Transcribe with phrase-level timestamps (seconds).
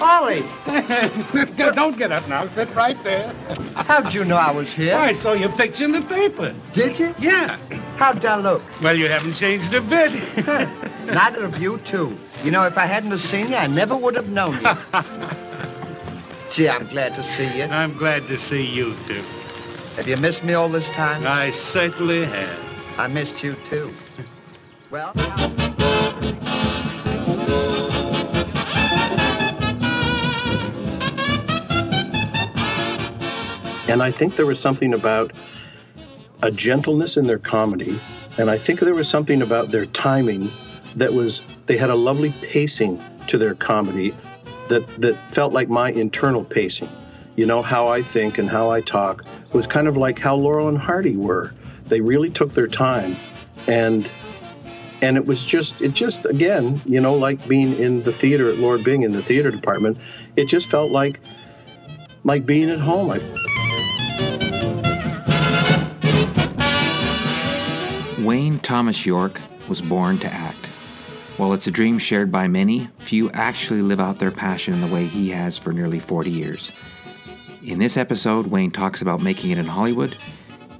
[0.00, 0.44] Ollie,
[1.56, 2.46] Don't get up now.
[2.48, 3.32] Sit right there.
[3.74, 4.96] how'd you know I was here?
[4.96, 6.54] I saw your picture in the paper.
[6.72, 7.14] Did you?
[7.18, 7.58] Yeah.
[7.96, 8.62] How'd I look?
[8.82, 10.12] Well, you haven't changed a bit.
[11.06, 12.16] Neither of you, too.
[12.42, 14.70] You know, if I hadn't have seen you, I never would have known you.
[16.50, 17.64] Gee, I'm glad to see you.
[17.64, 19.22] I'm glad to see you, too.
[19.96, 21.26] Have you missed me all this time?
[21.26, 22.58] I certainly have.
[22.98, 23.94] I missed you, too.
[24.90, 25.12] Well,
[33.94, 35.32] And I think there was something about
[36.42, 38.00] a gentleness in their comedy.
[38.36, 40.50] And I think there was something about their timing
[40.96, 44.12] that was, they had a lovely pacing to their comedy
[44.66, 46.88] that, that felt like my internal pacing.
[47.36, 50.66] You know, how I think and how I talk was kind of like how Laurel
[50.66, 51.54] and Hardy were.
[51.86, 53.16] They really took their time
[53.68, 54.10] and
[55.02, 58.58] and it was just it just again you know like being in the theater at
[58.58, 59.98] lord byng in the theater department
[60.36, 61.20] it just felt like
[62.24, 63.20] like being at home I,
[68.24, 70.70] Wayne Thomas Yorke was born to act.
[71.36, 74.86] While it's a dream shared by many, few actually live out their passion in the
[74.86, 76.72] way he has for nearly 40 years.
[77.62, 80.16] In this episode, Wayne talks about making it in Hollywood,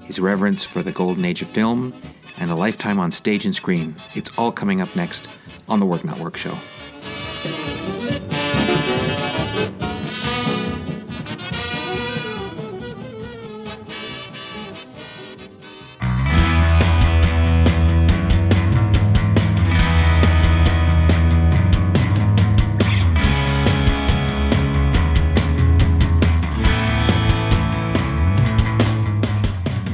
[0.05, 1.93] his reverence for the golden age of film,
[2.37, 3.97] and a lifetime on stage and screen.
[4.15, 5.29] It's all coming up next
[5.69, 6.57] on the Work Not Work Show.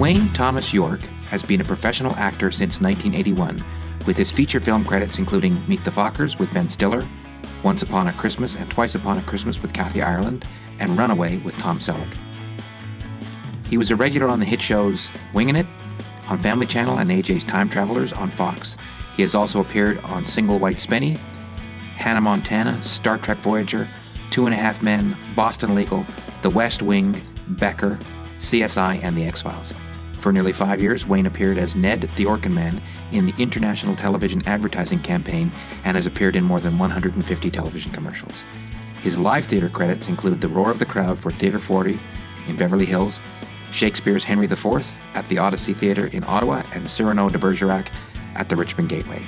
[0.01, 3.63] Wayne Thomas Yorke has been a professional actor since 1981,
[4.07, 7.07] with his feature film credits including Meet the Fockers with Ben Stiller,
[7.63, 10.47] Once Upon a Christmas and Twice Upon a Christmas with Kathy Ireland,
[10.79, 12.17] and Runaway with Tom Selleck.
[13.69, 15.67] He was a regular on the hit shows Wingin' It
[16.31, 18.79] on Family Channel and AJ's Time Travelers on Fox.
[19.17, 21.19] He has also appeared on Single White Spenny,
[21.99, 23.87] Hannah Montana, Star Trek Voyager,
[24.31, 26.07] Two and a Half Men, Boston Legal,
[26.41, 27.99] The West Wing, Becker,
[28.39, 29.75] CSI, and The X Files.
[30.21, 34.47] For nearly five years, Wayne appeared as Ned the Orkin Man in the International Television
[34.47, 35.51] Advertising Campaign
[35.87, 38.45] and has appeared in more than 150 television commercials.
[39.03, 41.99] His live theater credits include The Roar of the Crowd for Theatre 40
[42.49, 43.19] in Beverly Hills,
[43.73, 47.91] Shakespeare's Henry IV at the Odyssey Theatre in Ottawa, and Cyrano de Bergerac
[48.35, 49.23] at the Richmond Gateway.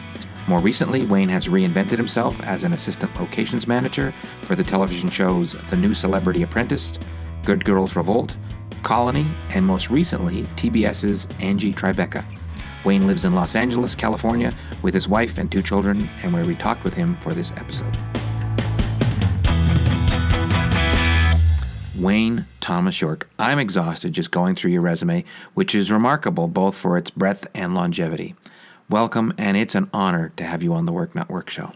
[0.46, 4.10] More recently, Wayne has reinvented himself as an assistant locations manager
[4.42, 6.98] for the television shows The New Celebrity Apprentice,
[7.44, 8.36] Good Girls Revolt,
[8.82, 12.24] Colony, and most recently, TBS's Angie Tribeca.
[12.84, 16.54] Wayne lives in Los Angeles, California, with his wife and two children, and where we
[16.54, 17.96] talked with him for this episode.
[21.96, 23.28] Wayne Thomas Yorke.
[23.38, 27.74] I'm exhausted just going through your resume, which is remarkable both for its breadth and
[27.74, 28.34] longevity.
[28.90, 31.72] Welcome, and it's an honor to have you on the Work Not Work show.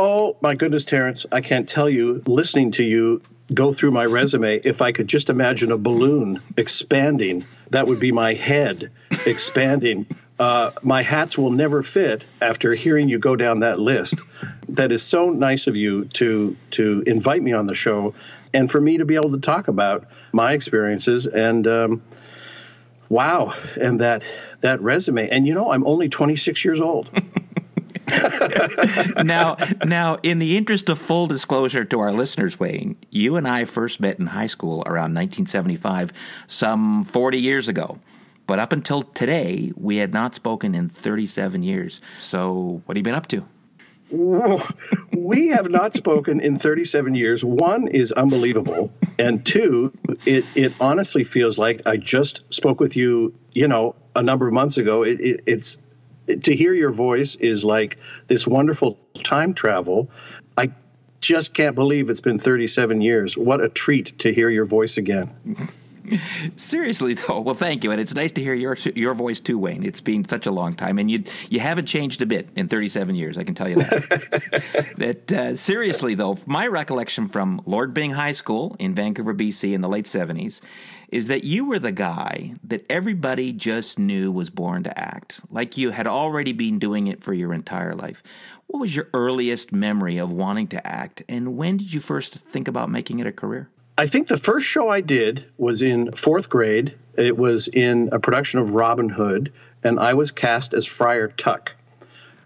[0.00, 1.26] Oh my goodness, Terrence!
[1.32, 2.22] I can't tell you.
[2.24, 3.20] Listening to you
[3.52, 8.12] go through my resume, if I could just imagine a balloon expanding, that would be
[8.12, 8.92] my head
[9.26, 10.06] expanding.
[10.38, 14.22] Uh, my hats will never fit after hearing you go down that list.
[14.68, 18.14] That is so nice of you to to invite me on the show,
[18.54, 21.66] and for me to be able to talk about my experiences and.
[21.66, 22.02] Um,
[23.08, 24.22] wow, and that
[24.60, 27.10] that resume, and you know, I'm only 26 years old.
[29.24, 33.64] now, now, in the interest of full disclosure to our listeners, Wayne, you and I
[33.64, 36.12] first met in high school around 1975,
[36.46, 37.98] some 40 years ago.
[38.46, 42.00] But up until today, we had not spoken in 37 years.
[42.18, 43.44] So, what have you been up to?
[45.12, 47.44] We have not spoken in 37 years.
[47.44, 49.92] One is unbelievable, and two,
[50.24, 53.34] it it honestly feels like I just spoke with you.
[53.52, 55.02] You know, a number of months ago.
[55.02, 55.78] It, it, it's
[56.42, 60.10] to hear your voice is like this wonderful time travel.
[60.56, 60.72] I
[61.20, 63.36] just can't believe it's been 37 years.
[63.36, 65.30] What a treat to hear your voice again.
[66.56, 69.84] Seriously though, well, thank you, and it's nice to hear your your voice too, Wayne.
[69.84, 73.14] It's been such a long time, and you you haven't changed a bit in 37
[73.14, 73.36] years.
[73.36, 74.94] I can tell you that.
[74.96, 79.80] that uh, seriously though, my recollection from Lord Byng High School in Vancouver, BC, in
[79.80, 80.60] the late 70s,
[81.08, 85.76] is that you were the guy that everybody just knew was born to act, like
[85.76, 88.22] you had already been doing it for your entire life.
[88.66, 92.68] What was your earliest memory of wanting to act, and when did you first think
[92.68, 93.70] about making it a career?
[93.96, 96.94] I think the first show I did was in fourth grade.
[97.16, 99.52] It was in a production of Robin Hood,
[99.82, 101.74] and I was cast as Friar Tuck.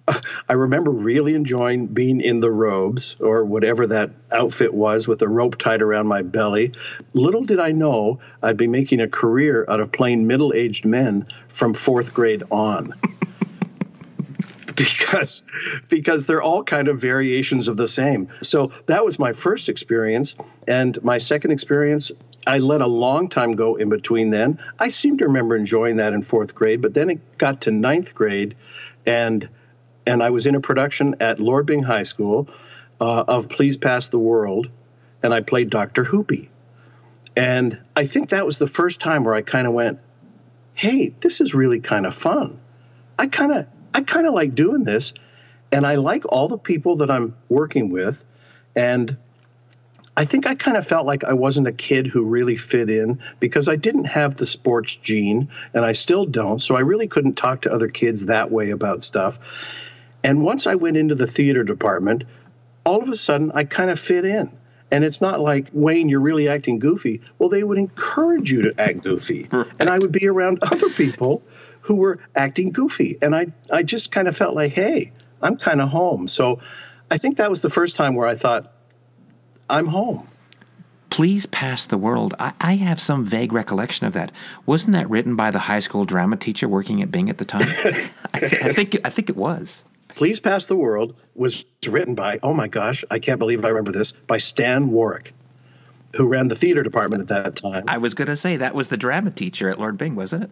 [0.49, 5.28] I remember really enjoying being in the robes or whatever that outfit was with a
[5.28, 6.72] rope tied around my belly.
[7.12, 11.26] Little did I know I'd be making a career out of playing middle aged men
[11.49, 12.94] from fourth grade on.
[14.76, 15.43] because
[15.88, 18.28] because they're all kind of variations of the same.
[18.40, 20.34] So that was my first experience
[20.66, 22.10] and my second experience
[22.46, 24.58] I let a long time go in between then.
[24.78, 28.14] I seem to remember enjoying that in 4th grade, but then it got to ninth
[28.16, 28.56] grade
[29.06, 29.48] and
[30.06, 32.49] and I was in a production at Lord Byng High School
[33.00, 34.69] uh, of Please Pass the World,
[35.22, 36.04] and I played Dr.
[36.04, 36.49] Hoopy.
[37.37, 39.99] And I think that was the first time where I kind of went,
[40.75, 42.60] "Hey, this is really kind of fun.
[43.19, 45.14] I kind of I kind of like doing this,
[45.70, 48.25] and I like all the people that I'm working with,
[48.75, 49.16] and."
[50.14, 53.22] I think I kind of felt like I wasn't a kid who really fit in
[53.40, 56.58] because I didn't have the sports gene and I still don't.
[56.58, 59.38] So I really couldn't talk to other kids that way about stuff.
[60.24, 62.24] And once I went into the theater department,
[62.84, 64.56] all of a sudden I kind of fit in.
[64.90, 67.22] And it's not like, Wayne, you're really acting goofy.
[67.38, 69.48] Well, they would encourage you to act goofy.
[69.50, 69.66] Right.
[69.78, 71.42] And I would be around other people
[71.80, 73.19] who were acting goofy.
[73.22, 76.28] And I, I just kind of felt like, hey, I'm kind of home.
[76.28, 76.60] So
[77.10, 78.72] I think that was the first time where I thought,
[79.69, 80.28] I'm home.
[81.08, 82.34] Please Pass the World.
[82.38, 84.32] I, I, have some vague recollection of that.
[84.64, 87.69] Wasn't that written by the high school drama teacher working at Byng at the time?
[88.32, 89.84] I, th- I, think I think it was.
[90.14, 93.93] Please Pass the World was written by, oh my gosh, I can't believe I remember
[93.93, 95.32] this, by Stan Warwick,
[96.14, 97.85] who ran the theater department at that time.
[97.88, 100.50] I was going to say that was the drama teacher at Lord Byng, wasn't it?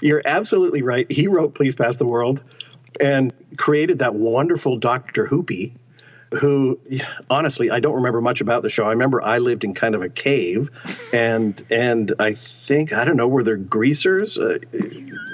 [0.00, 1.10] You're absolutely right.
[1.10, 2.42] He wrote Please Pass the World
[3.00, 5.26] and created that wonderful Dr.
[5.26, 5.72] Hoopy
[6.32, 6.80] who
[7.30, 8.84] honestly I don't remember much about the show.
[8.84, 10.70] I remember I lived in kind of a cave,
[11.12, 14.58] and and I think I don't know were there greasers, uh,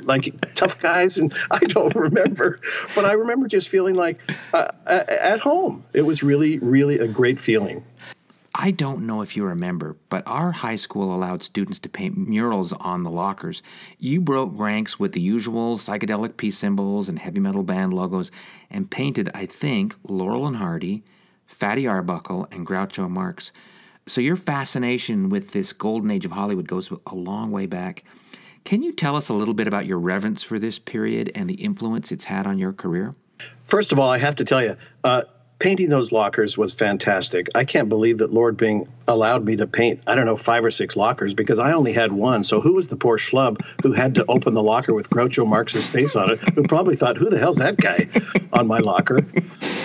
[0.03, 2.61] like tough guys, and I don't remember,
[2.94, 4.19] but I remember just feeling like
[4.53, 5.85] uh, at home.
[5.93, 7.85] It was really really a great feeling.
[8.54, 12.75] I don't know if you remember, but our high school allowed students to paint murals
[12.75, 13.62] on the lockers.
[13.99, 18.31] You broke ranks with the usual psychedelic peace symbols and heavy metal band logos
[18.70, 21.02] and painted, I think, Laurel and Hardy,
[21.46, 23.52] Fatty Arbuckle, and Groucho Marx.
[24.06, 28.05] So your fascination with this golden age of Hollywood goes a long way back.
[28.64, 31.55] Can you tell us a little bit about your reverence for this period and the
[31.55, 33.14] influence it's had on your career?
[33.64, 35.22] First of all, I have to tell you, uh,
[35.62, 37.47] painting those lockers was fantastic.
[37.55, 40.73] I can't believe that Lord Byng allowed me to paint, I don't know, five or
[40.73, 42.43] six lockers because I only had one.
[42.43, 45.87] So who was the poor schlub who had to open the locker with Groucho Marx's
[45.87, 48.09] face on it, who probably thought, who the hell's that guy
[48.53, 49.20] on my locker?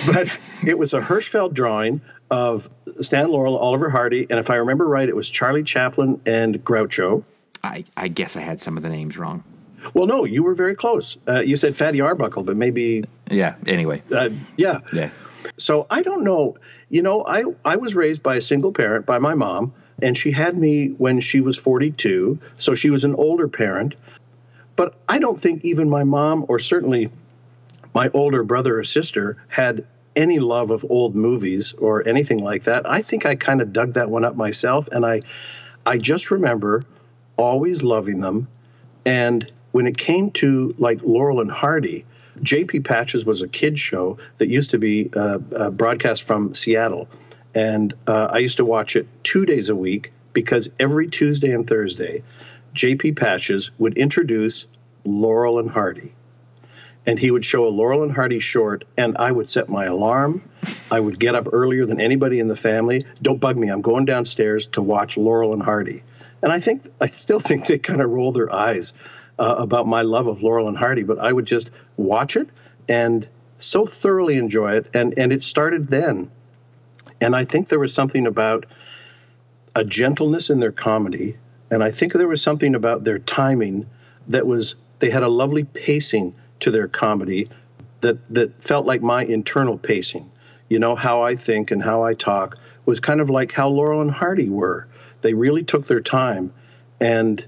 [0.08, 0.36] But
[0.66, 2.02] it was a Hirschfeld drawing
[2.32, 2.68] of
[3.00, 7.24] Stan Laurel, Oliver Hardy, and if I remember right, it was Charlie Chaplin and Groucho.
[7.64, 9.44] I, I guess I had some of the names wrong.
[9.94, 11.18] Well, no, you were very close.
[11.28, 13.04] Uh, you said Fatty Arbuckle, but maybe.
[13.30, 13.56] Yeah.
[13.68, 14.02] Anyway.
[14.12, 14.80] Uh, yeah.
[14.92, 15.12] Yeah.
[15.58, 16.58] So I don't know.
[16.90, 20.32] You know, I, I was raised by a single parent, by my mom, and she
[20.32, 22.40] had me when she was 42.
[22.58, 23.96] So she was an older parent.
[24.76, 27.10] But I don't think even my mom, or certainly
[27.94, 29.86] my older brother or sister, had
[30.16, 32.90] any love of old movies or anything like that.
[32.90, 34.88] I think I kind of dug that one up myself.
[34.90, 35.22] And I,
[35.86, 36.84] I just remember
[37.38, 38.48] always loving them.
[39.06, 42.06] And when it came to like Laurel and Hardy,
[42.38, 47.08] JP Patches was a kids show that used to be uh, uh, broadcast from Seattle,
[47.54, 51.68] and uh, I used to watch it two days a week because every Tuesday and
[51.68, 52.24] Thursday,
[52.76, 54.68] JP Patches would introduce
[55.04, 56.14] Laurel and Hardy.
[57.08, 60.44] And he would show a Laurel and Hardy short, and I would set my alarm.
[60.92, 63.06] I would get up earlier than anybody in the family.
[63.22, 63.70] Don't bug me.
[63.70, 66.04] I'm going downstairs to watch Laurel and Hardy.
[66.44, 68.94] And I think I still think they kind of roll their eyes
[69.40, 72.50] uh, about my love of Laurel and Hardy, but I would just watch it
[72.90, 73.28] and
[73.60, 74.88] so thoroughly enjoy it.
[74.94, 76.32] And, and it started then.
[77.20, 78.66] And I think there was something about
[79.76, 81.38] a gentleness in their comedy.
[81.70, 83.88] And I think there was something about their timing
[84.28, 87.50] that was, they had a lovely pacing to their comedy
[88.02, 90.32] that, that felt like my internal pacing.
[90.70, 94.02] You know, how I think and how I talk was kind of like how Laurel
[94.02, 94.88] and Hardy were.
[95.22, 96.54] They really took their time
[97.00, 97.44] and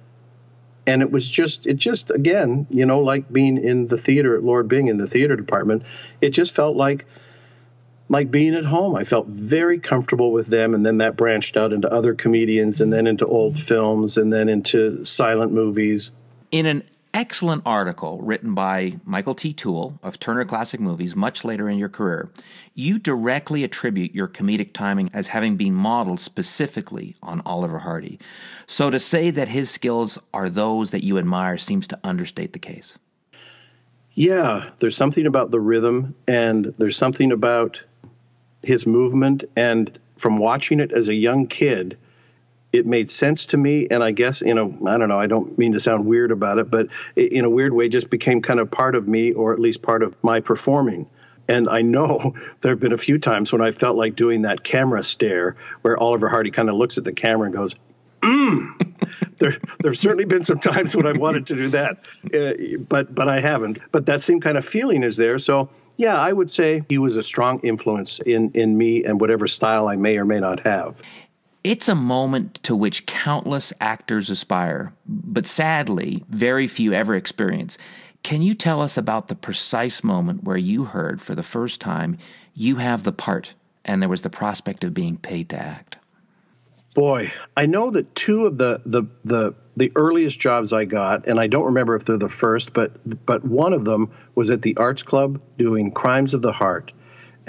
[0.90, 4.44] and it was just it just again you know like being in the theater at
[4.44, 5.84] lord byng in the theater department
[6.22, 7.06] it just felt like
[8.10, 8.96] like being at home.
[8.96, 12.92] I felt very comfortable with them and then that branched out into other comedians and
[12.92, 16.12] then into old films and then into silent movies.
[16.52, 19.54] In an excellent article written by Michael T.
[19.54, 22.30] Toole of Turner Classic Movies much later in your career,
[22.74, 28.20] you directly attribute your comedic timing as having been modeled specifically on Oliver Hardy.
[28.68, 32.60] So to say that his skills are those that you admire seems to understate the
[32.60, 32.98] case.
[34.14, 37.82] Yeah, there's something about the rhythm, and there's something about
[38.64, 39.46] his movement.
[39.56, 41.98] And from watching it as a young kid,
[42.72, 43.88] it made sense to me.
[43.90, 46.60] And I guess, you know, I don't know, I don't mean to sound weird about
[46.60, 49.54] it, but it, in a weird way, just became kind of part of me, or
[49.54, 51.08] at least part of my performing.
[51.48, 54.64] And I know there have been a few times when I felt like doing that
[54.64, 57.76] camera stare where Oliver Hardy kind of looks at the camera and goes,
[58.22, 58.96] mm.
[59.40, 61.98] there, there've certainly been some times when I've wanted to do that,
[62.34, 63.80] uh, but but I haven't.
[63.92, 65.40] But that same kind of feeling is there.
[65.40, 69.48] So yeah, I would say he was a strong influence in in me and whatever
[69.48, 71.02] style I may or may not have.
[71.64, 77.78] It's a moment to which countless actors aspire, but sadly, very few ever experience.
[78.24, 82.18] Can you tell us about the precise moment where you heard for the first time
[82.54, 85.98] you have the part and there was the prospect of being paid to act?
[86.96, 91.40] Boy, I know that two of the the the the earliest jobs I got, and
[91.40, 94.76] I don't remember if they're the first, but but one of them was at the
[94.78, 96.92] Arts Club doing Crimes of the Heart,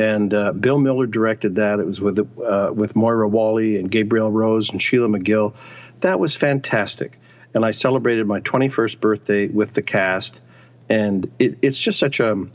[0.00, 1.78] and uh, Bill Millerd directed that.
[1.80, 5.54] It was with uh, with Moira Walley and Gabrielle Rose and Sheelah Megill.
[6.00, 7.19] That was fantastic,
[7.54, 10.40] and I celebrated my 21st birthday with the cast,
[10.88, 12.47] and it, it's just such a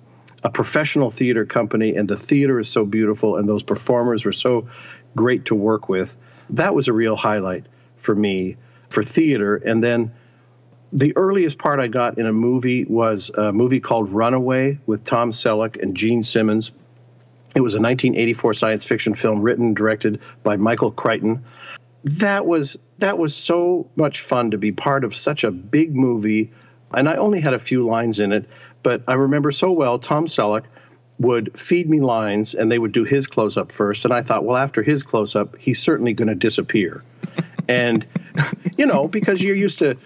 [0.43, 4.67] a professional theater company, and the theater is so beautiful, and those performers were so
[5.15, 6.17] great to work with
[6.49, 8.57] that was a real highlight for me
[8.89, 9.55] for theater.
[9.55, 10.13] And then
[10.93, 15.31] the earliest part I got in a movie was a movie called Runaway with Tom
[15.31, 16.71] Selleck and Gene Simmons.
[17.55, 21.45] It was a 1984 science fiction film written and directed by Michael Crichton.
[22.03, 26.51] That was that was so much fun to be part of such a big movie,
[26.93, 28.47] and I only had a few lines in it,
[28.83, 30.65] but I remember so well Tom Selleck
[31.17, 34.05] would feed me lines and they would do his close up first.
[34.05, 37.03] And I thought, well, after his close up, he's certainly going to disappear.
[37.67, 38.05] and,
[38.77, 39.97] you know, because you're used to,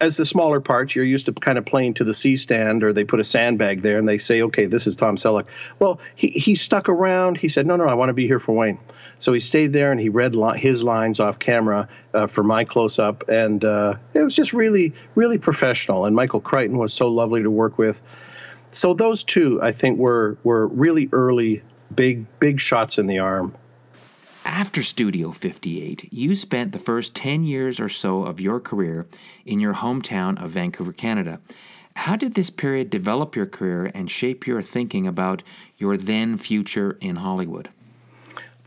[0.00, 2.92] as the smaller parts, you're used to kind of playing to the C stand or
[2.92, 5.46] they put a sandbag there and they say, okay, this is Tom Selleck.
[5.78, 7.36] Well, he, he stuck around.
[7.38, 8.78] He said, no, no, I want to be here for Wayne.
[9.18, 12.64] So he stayed there and he read li- his lines off camera uh, for my
[12.64, 13.28] close up.
[13.28, 16.04] And uh, it was just really, really professional.
[16.04, 18.00] And Michael Crichton was so lovely to work with
[18.70, 21.62] so those two, I think, were were really early,
[21.94, 23.54] big big shots in the arm.
[24.48, 29.06] After Studio 58, you spent the first 10 years or so of your career
[29.44, 31.38] in your hometown of Vancouver, Canada.
[31.94, 35.42] How did this period develop your career and shape your thinking about
[35.76, 37.68] your then future in Hollywood?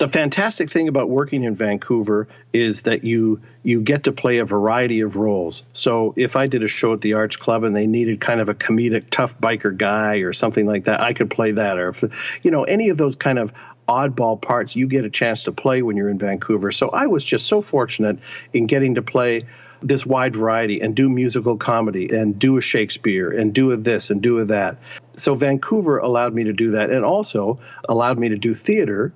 [0.02, 4.46] the fantastic thing about working in Vancouver is that you you get to play a
[4.46, 5.64] variety of roles.
[5.74, 8.50] So if I did a show at the Arts Club and they needed kind of
[8.50, 11.78] a comedic tough biker guy or something like that, I could play that.
[11.78, 12.04] Or if
[12.42, 13.54] you know any of those kind of
[13.92, 16.72] oddball parts, you get a chance to play when you're in Vancouver.
[16.72, 18.20] So I was just so fortunate
[18.54, 19.46] in getting to play
[19.82, 24.12] this wide variety and do musical comedy and do a Shakespeare and do a this
[24.12, 24.78] and do a that.
[25.16, 29.12] So Vancouver allowed me to do that and also allowed me to do theater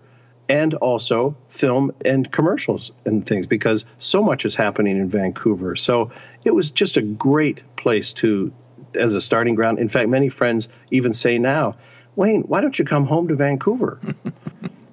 [0.49, 5.75] and also film and commercials and things because so much is happening in Vancouver.
[5.75, 6.11] So
[6.43, 8.51] it was just a great place to
[8.93, 9.79] as a starting ground.
[9.79, 11.75] In fact, many friends even say now,
[12.15, 13.99] Wayne, why don't you come home to Vancouver?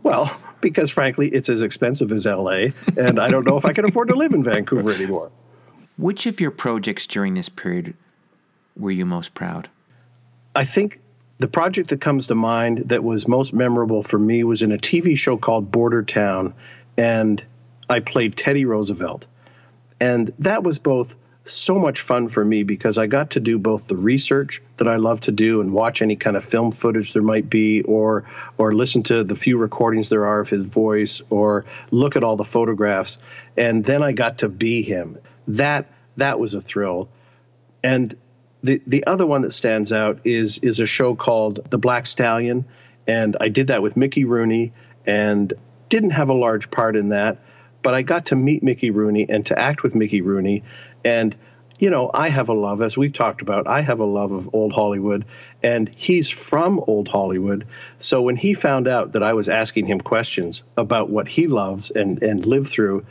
[0.03, 3.85] well, because frankly, it's as expensive as LA, and I don't know if I can
[3.85, 5.31] afford to live in Vancouver anymore.
[5.97, 7.95] Which of your projects during this period
[8.77, 9.69] were you most proud?
[10.55, 11.01] I think
[11.39, 14.79] the project that comes to mind that was most memorable for me was in a
[14.79, 16.55] TV show called Border Town,
[16.97, 17.43] and
[17.89, 19.27] I played Teddy Roosevelt.
[20.01, 23.89] And that was both so much fun for me because I got to do both
[23.89, 27.23] the research that I love to do and watch any kind of film footage there
[27.23, 28.25] might be or
[28.59, 32.37] or listen to the few recordings there are of his voice or look at all
[32.37, 33.19] the photographs
[33.57, 35.19] and then I got to be him.
[35.49, 37.09] That that was a thrill.
[37.83, 38.17] And
[38.63, 42.65] the the other one that stands out is is a show called The Black Stallion,
[43.07, 44.73] and I did that with Mickey Rooney,
[45.05, 45.53] and
[45.89, 47.39] didn't have a large part in that,
[47.83, 50.63] but I got to meet Mickey Rooney and to act with Mickey Rooney,
[51.05, 51.35] and
[51.79, 53.67] you know I have a love as we've talked about.
[53.67, 55.25] I have a love of old Hollywood,
[55.63, 57.67] and he's from old Hollywood.
[57.99, 61.91] So when he found out that I was asking him questions about what he loves
[61.91, 63.07] and and lived through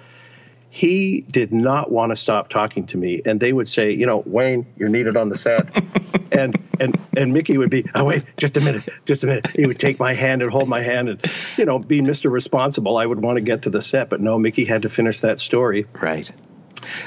[0.73, 3.21] he did not want to stop talking to me.
[3.25, 5.67] And they would say you know wayne you're needed on the set.
[6.33, 9.47] And and and mickey would be oh wait just a minute just a minute.
[9.53, 12.95] He would take my hand and hold my hand and you know be mr responsible.
[12.95, 15.41] I would want to get to the set but no mickey had to finish that
[15.41, 15.87] story.
[16.01, 16.31] Right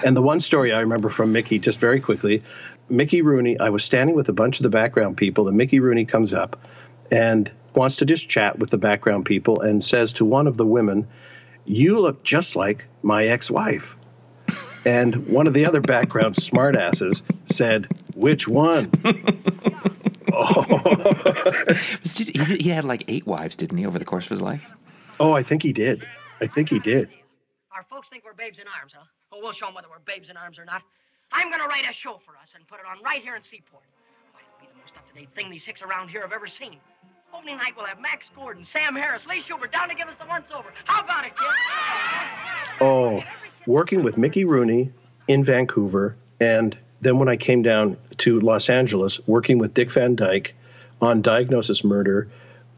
[0.04, 2.42] and the one story i remember from mickey just very quickly
[2.88, 6.04] mickey rooney i was standing with a bunch of the background people and mickey rooney
[6.04, 6.58] comes up
[7.10, 10.66] and wants to just chat with the background people and says to one of the
[10.66, 11.06] women
[11.66, 13.96] you look just like my ex wife.
[14.84, 18.90] And one of the other background smartasses said, Which one?
[20.36, 20.64] Oh.
[22.02, 24.30] Was- did- He, did- he had like eight wives, didn't he, over the course of
[24.30, 24.66] his life?
[25.20, 26.06] Oh, I think he did.
[26.40, 27.08] I think he did.
[27.74, 29.04] Our folks think we're babes in arms, huh?
[29.34, 30.82] Well, we'll show them whether we're babes in arms or not.
[31.32, 33.82] I'm gonna write a show for us and put it on right here in Seaport.
[34.30, 36.76] Why, it'll be the most up-to-date thing these hicks around here have ever seen.
[37.36, 40.26] Opening night, we'll have Max Gordon, Sam Harris, Lee Shubert down to give us the
[40.28, 40.68] once-over.
[40.84, 42.80] How about it, kid?
[42.80, 43.24] Oh,
[43.66, 44.92] working with Mickey Rooney
[45.26, 50.14] in Vancouver, and then when I came down to Los Angeles, working with Dick Van
[50.14, 50.54] Dyke
[51.02, 52.28] on Diagnosis Murder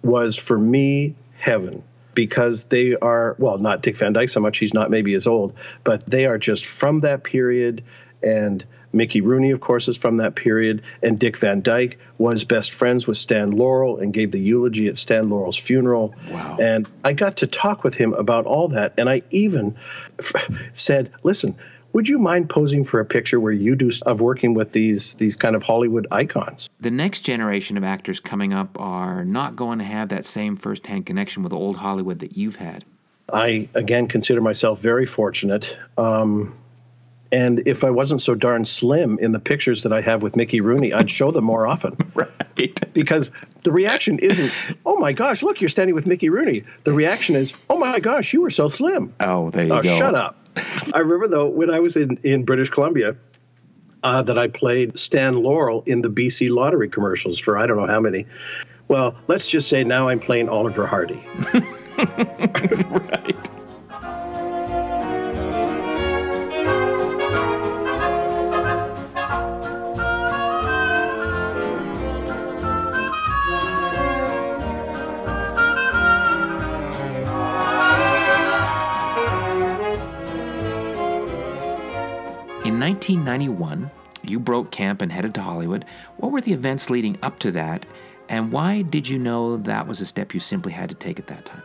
[0.02, 1.82] was for me heaven
[2.16, 5.54] because they are, well, not Dick Van Dyke so much, he's not maybe as old,
[5.84, 7.84] but they are just from that period.
[8.20, 10.82] And Mickey Rooney, of course, is from that period.
[11.02, 14.96] And Dick Van Dyke was best friends with Stan Laurel and gave the eulogy at
[14.96, 16.14] Stan Laurel's funeral.
[16.30, 16.56] Wow.
[16.58, 18.94] And I got to talk with him about all that.
[18.98, 19.76] And I even
[20.18, 21.56] f- said, listen,
[21.96, 25.34] would you mind posing for a picture where you do of working with these these
[25.34, 26.68] kind of Hollywood icons?
[26.78, 31.06] The next generation of actors coming up are not going to have that same first-hand
[31.06, 32.84] connection with old Hollywood that you've had.
[33.32, 35.74] I again consider myself very fortunate.
[35.96, 36.54] Um,
[37.32, 40.60] and if I wasn't so darn slim in the pictures that I have with Mickey
[40.60, 41.96] Rooney, I'd show them more often.
[42.14, 42.92] Right.
[42.94, 43.32] Because
[43.64, 44.50] the reaction isn't,
[44.86, 48.32] "Oh my gosh, look, you're standing with Mickey Rooney." The reaction is, "Oh my gosh,
[48.32, 49.98] you were so slim." Oh, there you Oh, go.
[49.98, 50.38] shut up.
[50.56, 53.16] I remember though when I was in, in British Columbia
[54.02, 57.86] uh, that I played Stan Laurel in the BC lottery commercials for I don't know
[57.86, 58.26] how many.
[58.88, 61.24] Well, let's just say now I'm playing Oliver Hardy.
[61.98, 63.55] right.
[83.14, 83.90] 1991,
[84.22, 85.84] you broke camp and headed to Hollywood.
[86.16, 87.86] What were the events leading up to that,
[88.28, 91.28] and why did you know that was a step you simply had to take at
[91.28, 91.62] that time?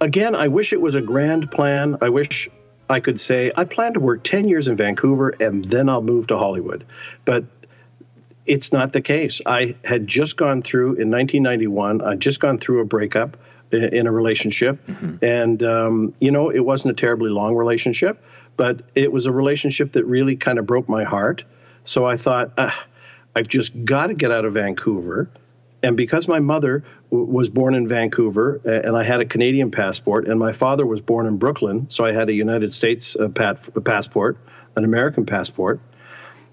[0.00, 1.96] Again, I wish it was a grand plan.
[2.02, 2.48] I wish
[2.90, 6.26] I could say I plan to work 10 years in Vancouver and then I'll move
[6.26, 6.84] to Hollywood.
[7.24, 7.44] But
[8.44, 9.40] it's not the case.
[9.46, 13.38] I had just gone through in 1991, I'd just gone through a breakup
[13.72, 14.86] in a relationship.
[15.22, 18.22] And, um, you know, it wasn't a terribly long relationship,
[18.56, 21.44] but it was a relationship that really kind of broke my heart.
[21.84, 22.58] So I thought,
[23.34, 25.28] I've just got to get out of Vancouver.
[25.82, 30.26] And because my mother w- was born in Vancouver and I had a Canadian passport,
[30.28, 33.68] and my father was born in Brooklyn, so I had a United States uh, pat-
[33.84, 34.38] passport,
[34.76, 35.80] an American passport.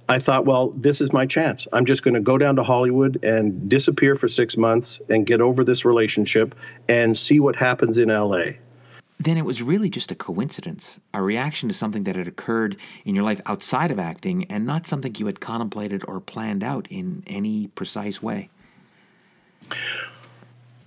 [0.10, 1.68] I thought, well, this is my chance.
[1.72, 5.40] I'm just going to go down to Hollywood and disappear for six months and get
[5.40, 6.56] over this relationship
[6.90, 8.56] and see what happens in LA.
[9.22, 13.14] Then it was really just a coincidence, a reaction to something that had occurred in
[13.14, 17.22] your life outside of acting and not something you had contemplated or planned out in
[17.28, 18.50] any precise way.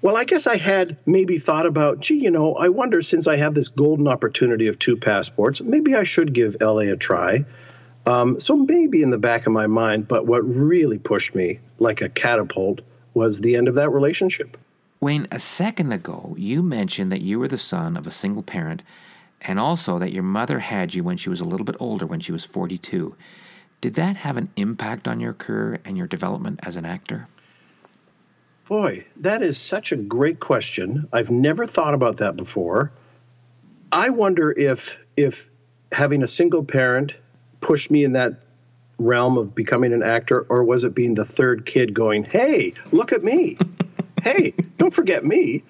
[0.03, 3.37] Well, I guess I had maybe thought about, gee, you know, I wonder since I
[3.37, 7.45] have this golden opportunity of two passports, maybe I should give LA a try.
[8.05, 12.03] Um, so maybe in the back of my mind, but what really pushed me like
[12.03, 12.81] a catapult
[13.15, 14.57] was the end of that relationship.
[15.05, 18.83] Wayne, a second ago, you mentioned that you were the son of a single parent
[19.43, 22.21] and also that your mother had you when she was a little bit older, when
[22.21, 23.15] she was 42.
[23.83, 27.29] Did that have an impact on your career and your development as an actor?
[28.67, 31.07] Boy, that is such a great question.
[31.13, 32.91] I've never thought about that before.
[33.93, 35.51] I wonder if if
[35.93, 37.13] having a single parent
[37.61, 38.41] pushed me in that
[38.99, 43.13] realm of becoming an actor or was it being the third kid going, "Hey, look
[43.13, 43.59] at me.
[44.25, 45.63] hey, don't forget me."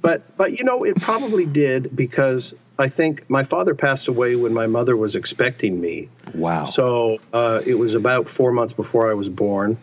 [0.00, 4.52] But but you know, it probably did because I think my father passed away when
[4.52, 6.08] my mother was expecting me.
[6.34, 6.64] Wow.
[6.64, 9.78] So uh, it was about four months before I was born.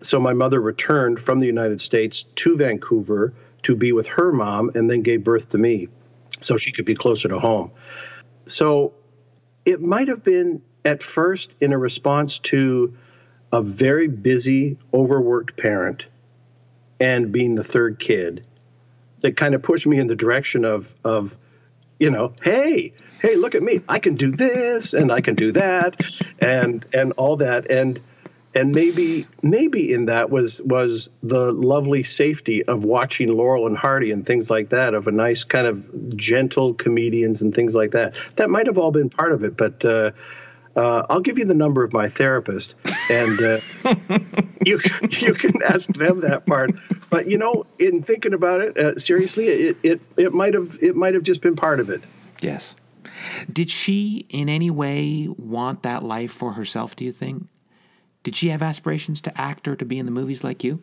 [0.00, 4.70] So my mother returned from the United States to Vancouver to be with her mom
[4.74, 5.88] and then gave birth to me
[6.40, 7.72] so she could be closer to home.
[8.46, 8.94] So
[9.64, 12.96] it might have been at first in a response to
[13.52, 16.04] a very busy, overworked parent
[17.00, 18.44] and being the third kid
[19.20, 21.36] that kind of pushed me in the direction of, of
[21.98, 23.80] you know, hey, hey, look at me.
[23.88, 25.96] I can do this and I can do that
[26.38, 27.70] and and all that.
[27.70, 28.00] And
[28.54, 34.10] and maybe maybe in that was was the lovely safety of watching Laurel and Hardy
[34.10, 38.14] and things like that, of a nice kind of gentle comedians and things like that.
[38.36, 40.12] That might have all been part of it, but uh,
[40.78, 42.74] uh, I'll give you the number of my therapist,
[43.10, 43.60] and uh,
[44.64, 46.70] you can- you can ask them that part.
[47.10, 50.94] But you know, in thinking about it uh, seriously, it, it it might have it
[50.96, 52.02] might have just been part of it.
[52.40, 52.74] Yes.
[53.52, 57.48] Did she in any way want that life for herself, do you think?
[58.22, 60.80] Did she have aspirations to act or to be in the movies like you?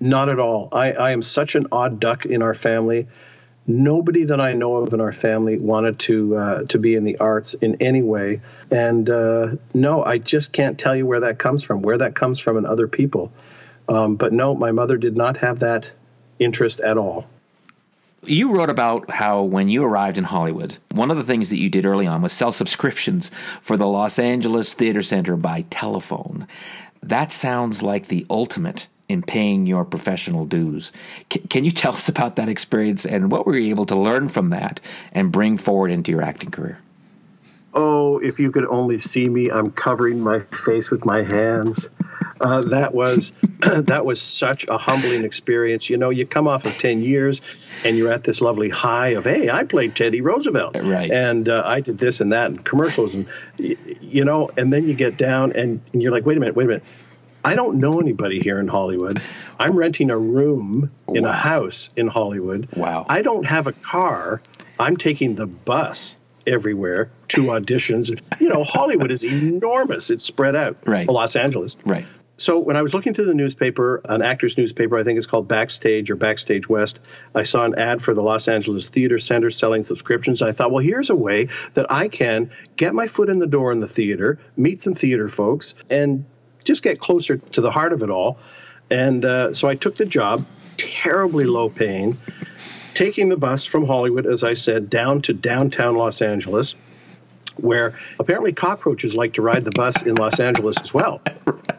[0.00, 0.68] Not at all.
[0.72, 3.06] I, I am such an odd duck in our family.
[3.66, 7.18] Nobody that I know of in our family wanted to uh, to be in the
[7.18, 11.62] arts in any way, and uh, no, I just can't tell you where that comes
[11.62, 11.82] from.
[11.82, 13.32] Where that comes from in other people,
[13.88, 15.86] um, but no, my mother did not have that
[16.38, 17.26] interest at all.
[18.24, 21.70] You wrote about how when you arrived in Hollywood, one of the things that you
[21.70, 23.30] did early on was sell subscriptions
[23.62, 26.46] for the Los Angeles Theater Center by telephone.
[27.02, 30.92] That sounds like the ultimate in paying your professional dues.
[31.32, 34.28] C- can you tell us about that experience and what were you able to learn
[34.28, 34.80] from that
[35.12, 36.78] and bring forward into your acting career?
[37.74, 41.88] Oh, if you could only see me, I'm covering my face with my hands.
[42.40, 45.90] Uh, that was that was such a humbling experience.
[45.90, 47.42] You know, you come off of ten years,
[47.84, 51.10] and you're at this lovely high of, hey, I played Teddy Roosevelt, right?
[51.10, 53.26] And uh, I did this and that and commercials, and
[53.58, 56.64] you know, and then you get down, and, and you're like, wait a minute, wait
[56.64, 56.84] a minute.
[57.44, 59.20] I don't know anybody here in Hollywood.
[59.58, 61.30] I'm renting a room in wow.
[61.30, 62.68] a house in Hollywood.
[62.76, 63.06] Wow.
[63.08, 64.42] I don't have a car.
[64.78, 68.18] I'm taking the bus everywhere to auditions.
[68.40, 70.10] You know, Hollywood is enormous.
[70.10, 70.78] It's spread out.
[70.86, 71.08] Right.
[71.08, 71.76] Los Angeles.
[71.84, 72.06] Right.
[72.40, 75.46] So when I was looking through the newspaper, an actor's newspaper, I think it's called
[75.46, 76.98] Backstage or Backstage West,
[77.34, 80.40] I saw an ad for the Los Angeles Theater Center selling subscriptions.
[80.40, 83.72] I thought, well, here's a way that I can get my foot in the door
[83.72, 86.24] in the theater, meet some theater folks, and
[86.64, 88.38] just get closer to the heart of it all.
[88.90, 90.46] And uh, so I took the job,
[90.76, 92.18] terribly low paying,
[92.94, 96.74] taking the bus from Hollywood, as I said, down to downtown Los Angeles
[97.56, 101.20] where apparently cockroaches like to ride the bus in Los Angeles as well.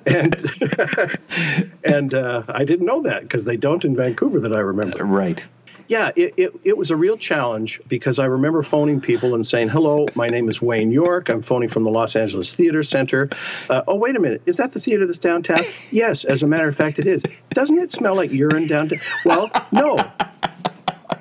[0.05, 0.35] And
[1.83, 5.03] and uh, I didn't know that because they don't in Vancouver that I remember.
[5.03, 5.45] Right.
[5.91, 9.67] Yeah, it, it, it, was a real challenge because I remember phoning people and saying,
[9.67, 11.27] Hello, my name is Wayne Yorke.
[11.27, 13.29] I'm phoning from the Los Angeles Theater Center.
[13.69, 14.41] Uh, oh, wait a minute.
[14.45, 15.59] Is that the theater that's downtown?
[15.91, 17.25] yes, as a matter of fact, it is.
[17.49, 18.99] Doesn't it smell like urine downtown?
[19.25, 19.97] Well, no.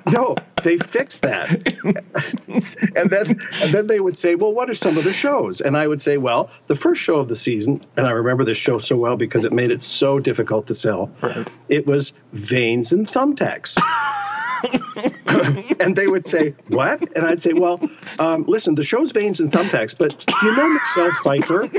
[0.09, 1.49] No, they fixed that.
[2.95, 5.75] and then and then they would say, "Well, what are some of the shows?" And
[5.75, 8.77] I would say, "Well, the first show of the season, and I remember this show
[8.77, 11.11] so well because it made it so difficult to sell.
[11.21, 11.47] Right.
[11.67, 13.77] It was Veins and Thumbtacks."
[15.79, 17.79] and they would say, "What?" And I'd say, "Well,
[18.19, 21.69] um, listen, the show's Veins and Thumbtacks, but do you know Michelle Pfeiffer?"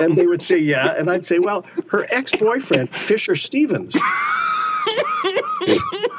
[0.00, 3.96] And they would say, "Yeah." And I'd say, "Well, her ex-boyfriend Fisher Stevens."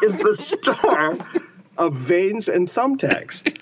[0.03, 1.17] is the star
[1.77, 3.57] of veins and thumbtacks.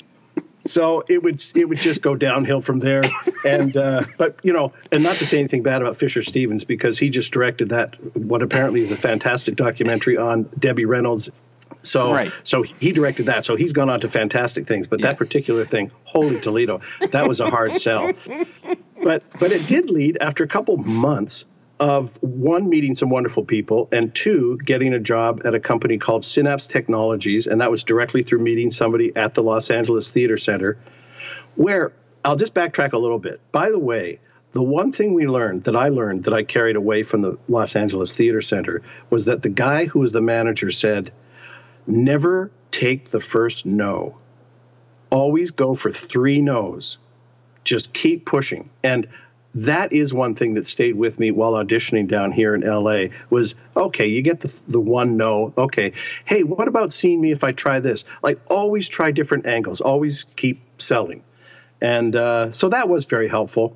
[0.65, 3.03] So it would it would just go downhill from there,
[3.45, 6.99] and uh, but you know, and not to say anything bad about Fisher Stevens because
[6.99, 11.29] he just directed that what apparently is a fantastic documentary on Debbie Reynolds.
[11.81, 12.33] So right.
[12.43, 13.45] so he directed that.
[13.45, 14.87] So he's gone on to fantastic things.
[14.87, 15.07] But yeah.
[15.07, 18.13] that particular thing, holy Toledo, that was a hard sell.
[19.03, 21.45] But but it did lead after a couple months
[21.79, 26.25] of one, meeting some wonderful people, and two, getting a job at a company called
[26.25, 27.47] Synapse Technologies.
[27.47, 30.77] And that was directly through meeting somebody at the Los Angeles Theater Center,
[31.55, 31.93] where
[32.25, 33.39] I'll just backtrack a little bit.
[33.51, 34.19] By the way,
[34.53, 37.75] the one thing we learned that I learned that I carried away from the Los
[37.75, 41.11] Angeles Theater Center was that the guy who was the manager said,
[41.87, 44.17] never take the first no.
[45.09, 46.97] Always go for three no's.
[47.63, 48.69] Just keep pushing.
[48.83, 49.07] And
[49.55, 53.55] that is one thing that stayed with me while auditioning down here in LA was
[53.75, 55.53] okay, you get the, the one no.
[55.57, 55.93] Okay.
[56.25, 58.05] Hey, what about seeing me if I try this?
[58.21, 61.23] Like always try different angles, always keep selling.
[61.81, 63.75] And uh, so that was very helpful.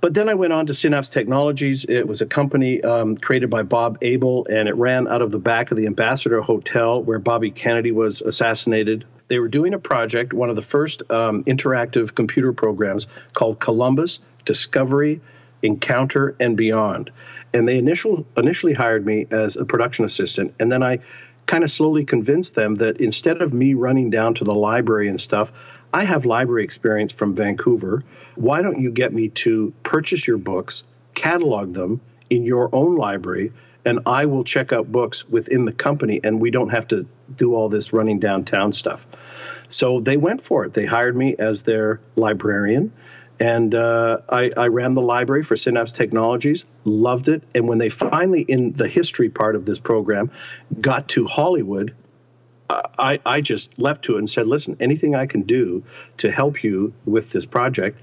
[0.00, 1.84] But then I went on to Synapse Technologies.
[1.84, 5.40] It was a company um, created by Bob Abel, and it ran out of the
[5.40, 9.04] back of the Ambassador Hotel where Bobby Kennedy was assassinated.
[9.26, 14.20] They were doing a project, one of the first um, interactive computer programs called Columbus
[14.44, 15.20] Discovery,
[15.62, 17.10] Encounter, and Beyond.
[17.52, 21.00] And they initial, initially hired me as a production assistant, and then I
[21.46, 25.20] kind of slowly convinced them that instead of me running down to the library and
[25.20, 25.52] stuff,
[25.92, 28.04] I have library experience from Vancouver.
[28.34, 33.52] Why don't you get me to purchase your books, catalog them in your own library,
[33.84, 37.54] and I will check out books within the company, and we don't have to do
[37.54, 39.06] all this running downtown stuff.
[39.68, 40.72] So they went for it.
[40.72, 42.92] They hired me as their librarian.
[43.40, 47.44] And uh, I, I, ran the library for Synapse Technologies, loved it.
[47.54, 50.32] And when they finally, in the history part of this program,
[50.80, 51.94] got to Hollywood,
[52.70, 55.84] I, I just leapt to it and said, listen, anything I can do
[56.18, 58.00] to help you with this project.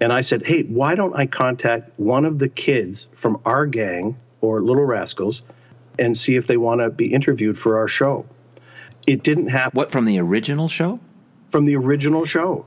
[0.00, 4.16] And I said, hey, why don't I contact one of the kids from our gang
[4.40, 5.42] or Little Rascals
[5.98, 8.26] and see if they want to be interviewed for our show?
[9.06, 9.76] It didn't happen.
[9.76, 11.00] What, from the original show?
[11.50, 12.66] From the original show.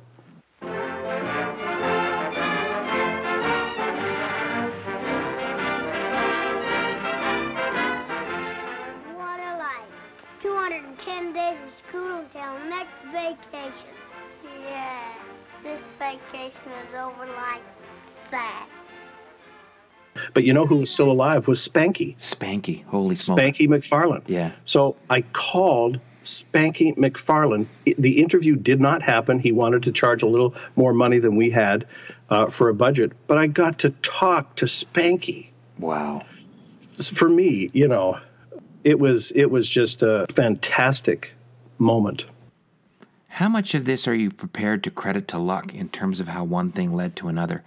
[20.40, 22.16] But you know who was still alive was Spanky.
[22.16, 22.86] Spanky.
[22.86, 23.40] Holy smoke.
[23.40, 24.22] Spanky McFarland.
[24.28, 24.54] Yeah.
[24.64, 27.66] So I called Spanky McFarland.
[27.84, 29.40] The interview did not happen.
[29.40, 31.88] He wanted to charge a little more money than we had
[32.30, 35.48] uh, for a budget, but I got to talk to Spanky.
[35.78, 36.24] Wow.
[36.94, 38.22] For me, you know,
[38.86, 41.34] it was it was just a fantastic
[41.78, 42.24] moment.
[43.28, 46.46] How much of this are you prepared to credit to luck in terms of how
[46.46, 47.62] one thing led to another?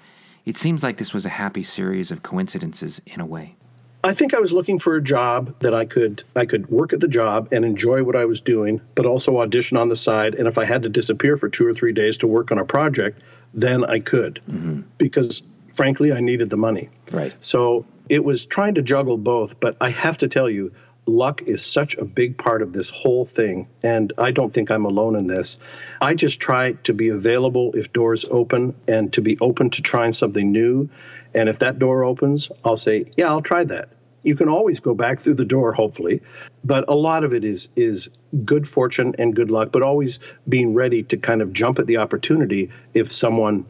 [0.44, 3.56] It seems like this was a happy series of coincidences in a way.
[4.04, 6.98] I think I was looking for a job that I could I could work at
[6.98, 10.34] the job and enjoy what I was doing, but also audition on the side.
[10.34, 12.64] And if I had to disappear for two or three days to work on a
[12.64, 13.20] project,
[13.54, 14.80] then I could, mm-hmm.
[14.98, 15.42] because
[15.74, 16.88] frankly, I needed the money.
[17.12, 17.32] Right.
[17.40, 19.60] So it was trying to juggle both.
[19.60, 20.72] But I have to tell you,
[21.06, 24.84] luck is such a big part of this whole thing, and I don't think I'm
[24.84, 25.58] alone in this.
[26.00, 30.12] I just try to be available if doors open and to be open to trying
[30.12, 30.88] something new.
[31.34, 33.88] And if that door opens, I'll say, "Yeah, I'll try that."
[34.22, 36.22] You can always go back through the door, hopefully,
[36.64, 38.10] but a lot of it is is
[38.44, 41.96] good fortune and good luck, but always being ready to kind of jump at the
[41.96, 43.64] opportunity if someone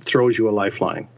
[0.00, 1.08] throws you a lifeline.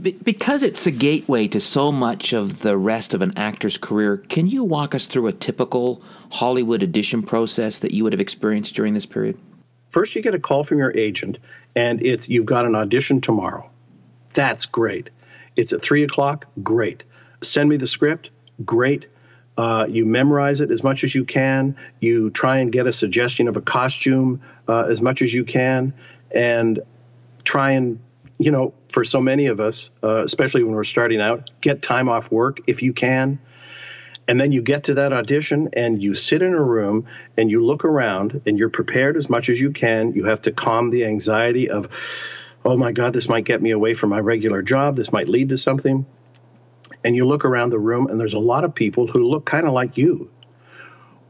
[0.00, 4.18] Be- because it's a gateway to so much of the rest of an actor's career,
[4.18, 8.74] can you walk us through a typical Hollywood audition process that you would have experienced
[8.74, 9.38] during this period?
[9.90, 11.38] First, you get a call from your agent,
[11.74, 13.70] and it's you've got an audition tomorrow.
[14.34, 15.10] That's great.
[15.56, 16.46] It's at three o'clock.
[16.62, 17.02] Great.
[17.42, 18.30] Send me the script.
[18.64, 19.06] Great.
[19.56, 21.76] Uh, you memorize it as much as you can.
[22.00, 25.94] You try and get a suggestion of a costume uh, as much as you can,
[26.30, 26.80] and
[27.44, 27.98] try and
[28.38, 32.08] you know, for so many of us, uh, especially when we're starting out, get time
[32.08, 33.38] off work if you can.
[34.28, 37.64] And then you get to that audition and you sit in a room and you
[37.64, 40.14] look around and you're prepared as much as you can.
[40.14, 41.88] You have to calm the anxiety of,
[42.64, 44.96] oh my God, this might get me away from my regular job.
[44.96, 46.06] This might lead to something.
[47.04, 49.66] And you look around the room and there's a lot of people who look kind
[49.66, 50.28] of like you.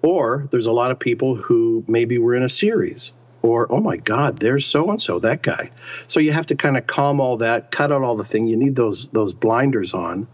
[0.03, 3.12] Or there's a lot of people who maybe were in a series.
[3.42, 5.70] Or, oh my God, there's so and so, that guy.
[6.07, 8.46] So you have to kind of calm all that, cut out all the thing.
[8.46, 10.27] You need those those blinders on.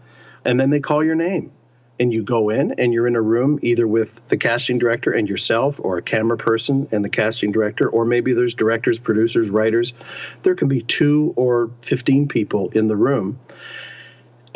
[0.45, 1.51] And then they call your name
[1.99, 5.29] and you go in and you're in a room either with the casting director and
[5.29, 9.93] yourself or a camera person and the casting director or maybe there's directors producers writers
[10.41, 13.39] there can be two or 15 people in the room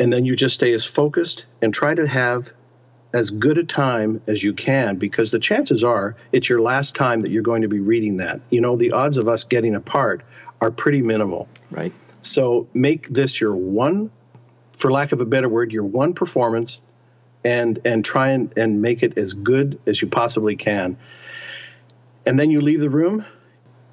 [0.00, 2.52] and then you just stay as focused and try to have
[3.14, 7.22] as good a time as you can because the chances are it's your last time
[7.22, 9.80] that you're going to be reading that you know the odds of us getting a
[9.80, 10.22] part
[10.60, 11.92] are pretty minimal Right.
[12.22, 14.10] so make this your one,
[14.76, 16.80] for lack of a better word, your one performance,
[17.44, 20.96] and and try and, and make it as good as you possibly can.
[22.26, 23.24] And then you leave the room,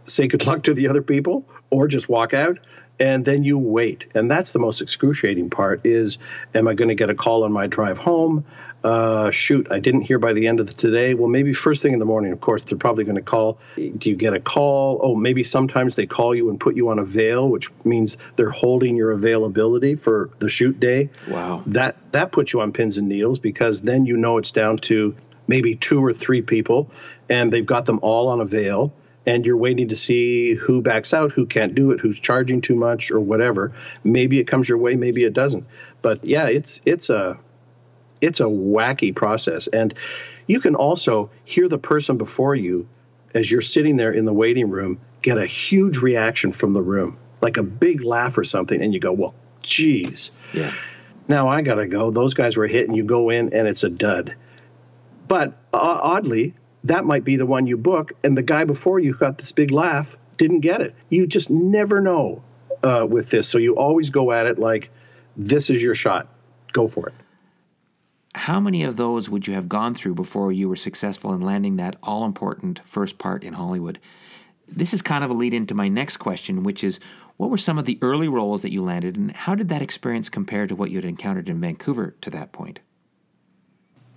[0.05, 2.59] say good luck to the other people, or just walk out,
[2.99, 4.05] and then you wait.
[4.15, 6.17] And that's the most excruciating part: is
[6.53, 8.45] am I going to get a call on my drive home?
[8.85, 11.15] Uh, shoot, I didn't hear by the end of the today.
[11.15, 12.31] Well, maybe first thing in the morning.
[12.31, 13.57] Of course, they're probably going to call.
[13.75, 14.99] Do you get a call?
[15.01, 18.95] Oh, maybe sometimes they call you and put you on avail, which means they're holding
[18.95, 21.09] your availability for the shoot day.
[21.27, 21.63] Wow.
[21.65, 25.15] That that puts you on pins and needles because then you know it's down to
[25.47, 26.91] maybe two or three people,
[27.27, 28.93] and they've got them all on avail.
[29.25, 32.75] And you're waiting to see who backs out, who can't do it, who's charging too
[32.75, 33.73] much, or whatever.
[34.03, 35.65] Maybe it comes your way, maybe it doesn't.
[36.01, 37.39] But yeah, it's it's a
[38.21, 39.93] it's a wacky process and
[40.47, 42.87] you can also hear the person before you
[43.33, 47.17] as you're sitting there in the waiting room get a huge reaction from the room
[47.41, 50.73] like a big laugh or something and you go well geez Yeah.
[51.27, 53.89] now i gotta go those guys were hit and you go in and it's a
[53.89, 54.35] dud
[55.27, 56.53] but uh, oddly
[56.85, 59.71] that might be the one you book and the guy before you got this big
[59.71, 62.41] laugh didn't get it you just never know
[62.83, 64.89] uh, with this so you always go at it like
[65.35, 66.27] this is your shot
[66.71, 67.13] go for it
[68.35, 71.77] How many of those would you have gone through before you were successful in landing
[71.77, 73.97] that all important first part in Hollywood?
[74.67, 76.99] This is kind of a lead into my next question, which is
[77.37, 80.27] what were some of the early roles that you landed, and how did that experience
[80.29, 82.81] compare to what you had encountered in Vancouver to that point?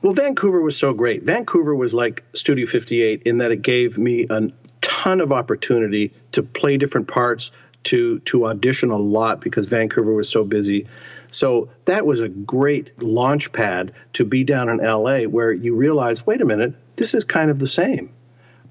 [0.00, 1.24] Well, Vancouver was so great.
[1.24, 6.42] Vancouver was like Studio 58 in that it gave me a ton of opportunity to
[6.42, 7.50] play different parts,
[7.84, 10.86] to to audition a lot because Vancouver was so busy.
[11.30, 16.26] So that was a great launch pad to be down in LA where you realize,
[16.26, 18.10] wait a minute, this is kind of the same.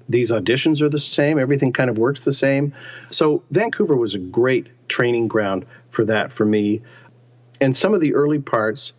[0.08, 2.74] These auditions are the same, everything kind of works the same.
[3.10, 6.82] So Vancouver was a great training ground for that for me.
[7.60, 8.92] And some of the early parts,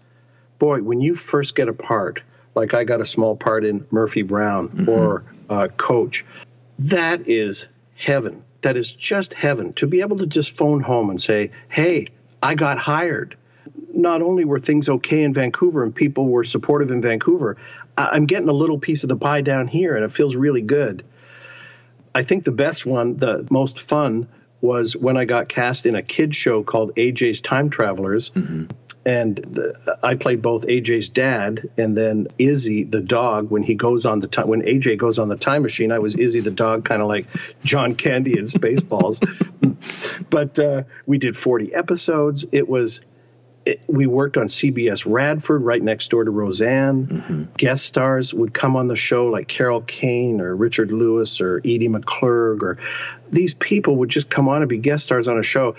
[0.60, 2.22] boy, when you first get a part,
[2.54, 6.26] like I got a small part in Murphy Brown or uh, Coach.
[6.80, 8.44] That is heaven.
[8.62, 12.08] That is just heaven to be able to just phone home and say, "Hey,
[12.44, 13.36] I got hired."
[13.94, 17.58] Not only were things okay in Vancouver and people were supportive in Vancouver,
[17.98, 20.62] I- I'm getting a little piece of the pie down here, and it feels really
[20.62, 21.04] good.
[22.14, 24.28] I think the best one, the most fun,
[24.62, 28.32] was when I got cast in a kids show called AJ's Time Travelers.
[29.10, 34.06] And the, I played both AJ's dad and then Izzy the dog when he goes
[34.06, 35.92] on the time when AJ goes on the time machine.
[35.92, 37.26] I was Izzy the dog, kind of like
[37.64, 39.18] John Candy in Spaceballs.
[40.30, 42.46] but uh, we did 40 episodes.
[42.52, 43.02] It was
[43.66, 47.50] it, we worked on CBS Radford right next door to Roseanne.
[47.58, 51.90] Guest stars would come on the show like Carol Kane or Richard Lewis or Edie
[51.90, 52.78] McClurg or
[53.32, 55.76] these people would just come on and be guest stars on a show.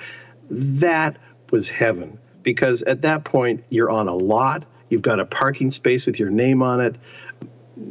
[0.50, 1.16] That
[1.52, 4.64] was heaven because at that point you're on a lot.
[4.88, 6.96] You've got a parking space with your name on it.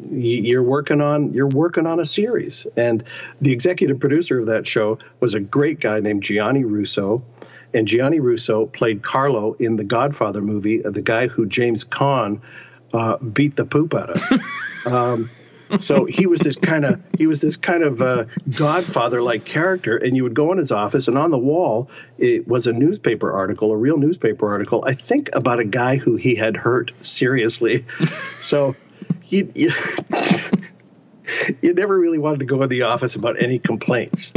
[0.09, 3.03] You're working on you're working on a series, and
[3.41, 7.23] the executive producer of that show was a great guy named Gianni Russo,
[7.73, 12.41] and Gianni Russo played Carlo in the Godfather movie, the guy who James Caan
[12.93, 14.41] uh, beat the poop out of.
[14.85, 15.29] um,
[15.77, 19.97] so he was this kind of he was this kind of uh, Godfather like character,
[19.97, 23.31] and you would go in his office, and on the wall it was a newspaper
[23.31, 27.85] article, a real newspaper article, I think about a guy who he had hurt seriously.
[28.39, 28.75] so
[29.21, 29.49] he.
[29.53, 29.71] You,
[31.61, 34.31] you never really wanted to go in the office about any complaints.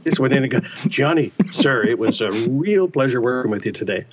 [0.00, 3.72] Just went in and go, Johnny, sir, it was a real pleasure working with you
[3.72, 4.06] today.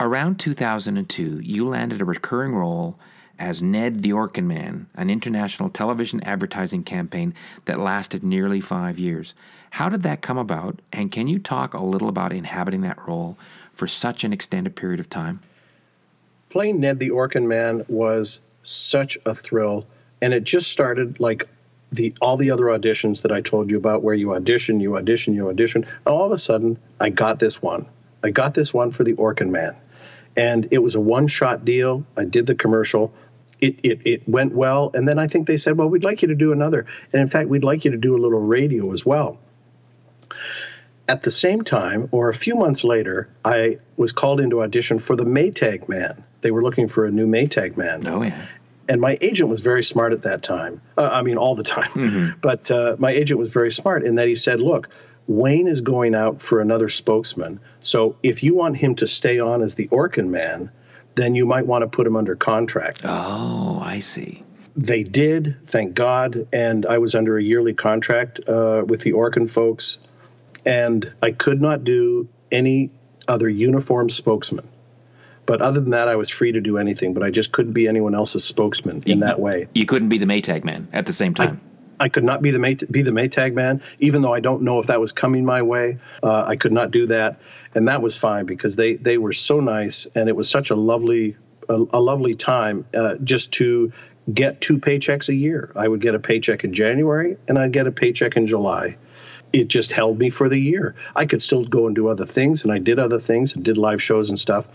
[0.00, 2.98] Around 2002, you landed a recurring role
[3.38, 9.34] as Ned the Orkin Man, an international television advertising campaign that lasted nearly five years.
[9.70, 13.38] How did that come about, and can you talk a little about inhabiting that role
[13.72, 15.40] for such an extended period of time?
[16.50, 19.86] Playing Ned the Orkin Man was such a thrill,
[20.20, 21.48] and it just started like
[21.90, 25.34] the all the other auditions that I told you about, where you audition, you audition,
[25.34, 25.86] you audition.
[26.06, 27.86] All of a sudden, I got this one.
[28.22, 29.74] I got this one for the Orkin Man,
[30.36, 32.04] and it was a one-shot deal.
[32.16, 33.12] I did the commercial.
[33.60, 36.28] It, it, it went well, and then I think they said, "Well, we'd like you
[36.28, 39.06] to do another, and in fact, we'd like you to do a little radio as
[39.06, 39.38] well."
[41.08, 45.16] At the same time, or a few months later, I was called into audition for
[45.16, 46.24] the Maytag Man.
[46.40, 48.46] They were looking for a new Maytag Man Oh, yeah.
[48.88, 50.80] and my agent was very smart at that time.
[50.96, 52.36] Uh, I mean, all the time.
[52.40, 54.88] But uh, my agent was very smart in that he said, "Look,
[55.26, 57.60] Wayne is going out for another spokesman.
[57.80, 60.70] So if you want him to stay on as the Orkin Man,
[61.14, 64.42] then you might want to put him under contract." Oh, I see.
[64.74, 66.48] They did, thank God.
[66.52, 69.98] And I was under a yearly contract uh, with the Orkin folks,
[70.64, 72.90] and I could not do any
[73.28, 74.66] other uniform spokesman.
[75.44, 77.14] But other than that, I was free to do anything.
[77.14, 79.68] But I just couldn't be anyone else's spokesman in that way.
[79.74, 81.60] You couldn't be the Maytag Man at the same time.
[81.62, 81.71] I
[82.08, 84.86] could not be the May, be the Maytag man, even though I don't know if
[84.86, 85.98] that was coming my way.
[86.22, 87.40] Uh, I could not do that,
[87.74, 90.76] and that was fine because they they were so nice, and it was such a
[90.76, 91.36] lovely
[91.68, 93.92] a, a lovely time uh, just to
[94.32, 95.72] get two paychecks a year.
[95.74, 98.96] I would get a paycheck in January, and I'd get a paycheck in July.
[99.52, 100.94] It just held me for the year.
[101.14, 103.76] I could still go and do other things, and I did other things and did
[103.76, 104.68] live shows and stuff.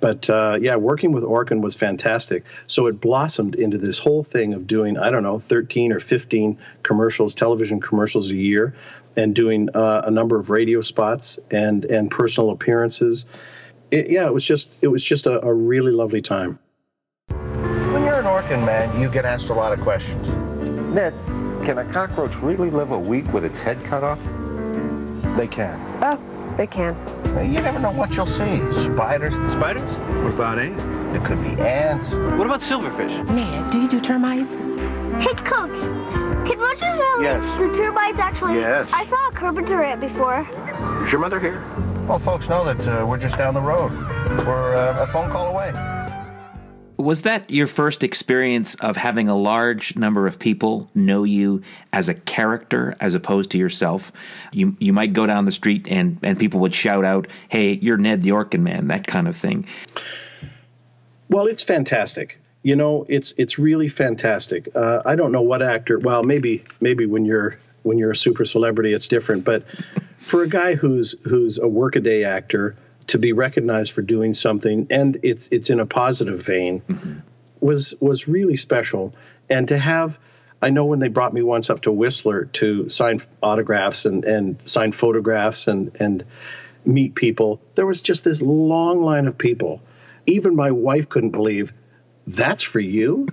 [0.00, 2.44] But uh, yeah, working with Orkin was fantastic.
[2.66, 6.58] So it blossomed into this whole thing of doing, I don't know, 13 or 15
[6.82, 8.74] commercials, television commercials a year,
[9.16, 13.26] and doing uh, a number of radio spots and and personal appearances.
[13.90, 16.58] It, yeah, it was just it was just a, a really lovely time.
[17.28, 20.26] When you're an Orkin man, you get asked a lot of questions.
[20.94, 21.14] Ned,
[21.64, 24.18] can a cockroach really live a week with its head cut off?
[25.36, 25.80] They can.
[26.02, 26.18] Oh,
[26.56, 26.94] they can.
[27.52, 28.60] You never know what you'll see.
[28.92, 29.32] Spiders.
[29.52, 29.90] Spiders?
[30.22, 30.82] What about ants?
[31.16, 32.10] It could be ants.
[32.38, 33.26] What about silverfish?
[33.28, 34.48] Man, do you do termites?
[35.24, 35.70] Hey, Coach.
[36.46, 37.60] Can you just know Yes.
[37.60, 38.54] the termites actually?
[38.56, 38.88] Yes.
[38.92, 40.40] I saw a carpenter ant before.
[41.04, 41.62] Is your mother here?
[42.06, 43.90] Well, folks know that uh, we're just down the road.
[44.46, 45.72] We're uh, a phone call away.
[46.96, 52.08] Was that your first experience of having a large number of people know you as
[52.08, 54.12] a character as opposed to yourself?
[54.52, 57.96] You you might go down the street and, and people would shout out, "Hey, you're
[57.96, 59.66] Ned the Orkin Man," that kind of thing.
[61.28, 62.38] Well, it's fantastic.
[62.62, 64.68] You know, it's it's really fantastic.
[64.74, 65.98] Uh, I don't know what actor.
[65.98, 69.44] Well, maybe maybe when you're when you're a super celebrity, it's different.
[69.44, 69.64] But
[70.18, 72.76] for a guy who's who's a workaday actor
[73.08, 77.18] to be recognized for doing something, and it's it's in a positive vein, mm-hmm.
[77.60, 79.14] was was really special.
[79.48, 80.18] And to have,
[80.62, 84.56] I know when they brought me once up to Whistler to sign autographs and and
[84.64, 86.24] sign photographs and and
[86.84, 89.80] meet people, there was just this long line of people.
[90.26, 91.72] Even my wife couldn't believe
[92.26, 93.28] that's for you.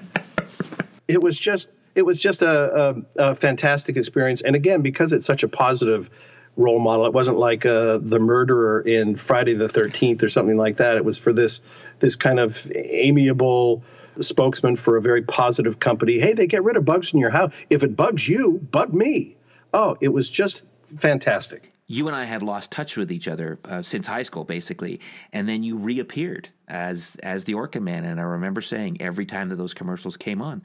[1.08, 4.40] it was just it was just a, a, a, fantastic experience.
[4.40, 6.08] And again, because it's such a positive
[6.56, 10.78] role model, it wasn't like uh, the murderer in Friday the Thirteenth or something like
[10.78, 10.96] that.
[10.96, 11.60] It was for this
[11.98, 13.84] this kind of amiable
[14.20, 16.18] spokesman for a very positive company.
[16.18, 17.52] Hey, they get rid of bugs in your house.
[17.70, 19.36] If it bugs you, bug me.
[19.72, 23.82] Oh, it was just fantastic you and I had lost touch with each other uh,
[23.82, 25.00] since high school, basically,
[25.32, 28.04] and then you reappeared as as the Orkin Man.
[28.04, 30.62] And I remember saying every time that those commercials came on,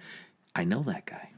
[0.55, 1.31] I know that guy.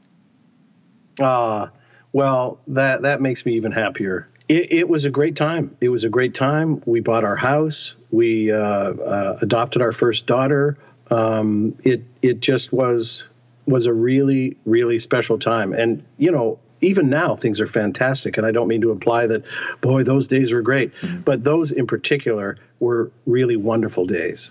[1.20, 1.70] Ah, uh,
[2.12, 4.28] well, that that makes me even happier.
[4.50, 5.76] It, it, was a great time.
[5.80, 6.82] It was a great time.
[6.84, 7.94] We bought our house.
[8.10, 10.76] We uh, uh, adopted our first daughter.
[11.08, 13.26] Um, it it just was
[13.66, 15.72] was a really really special time.
[15.72, 19.44] And you know, even now things are fantastic and i don't mean to imply that
[19.82, 21.20] boy those days were great mm-hmm.
[21.20, 24.50] but those in particular were really wonderful days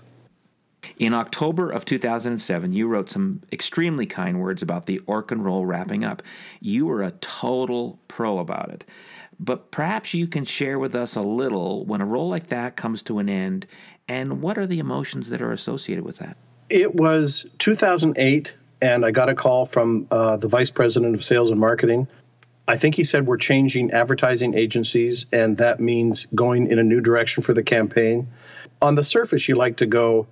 [0.97, 6.05] in October of 2007, you wrote some extremely kind words about the Orkin role wrapping
[6.05, 6.23] up.
[6.61, 8.85] You were a total pro about it.
[9.39, 13.03] But perhaps you can share with us a little when a role like that comes
[13.03, 13.67] to an end,
[14.07, 16.35] and what are the emotions that are associated with that?
[16.69, 21.51] It was 2008, and I got a call from uh, the vice president of sales
[21.51, 22.07] and marketing
[22.69, 27.01] I think he said we're changing advertising agencies, and that means going in a new
[27.01, 28.27] direction for the campaign.
[28.79, 30.27] On the surface, you like to go,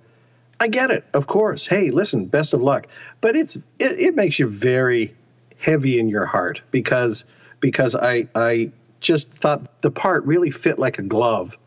[0.60, 1.66] I get it, of course.
[1.66, 2.86] Hey, listen, best of luck.
[3.20, 5.16] But it's it, it makes you very
[5.58, 7.26] heavy in your heart because
[7.58, 8.70] because I I
[9.00, 11.58] just thought the part really fit like a glove,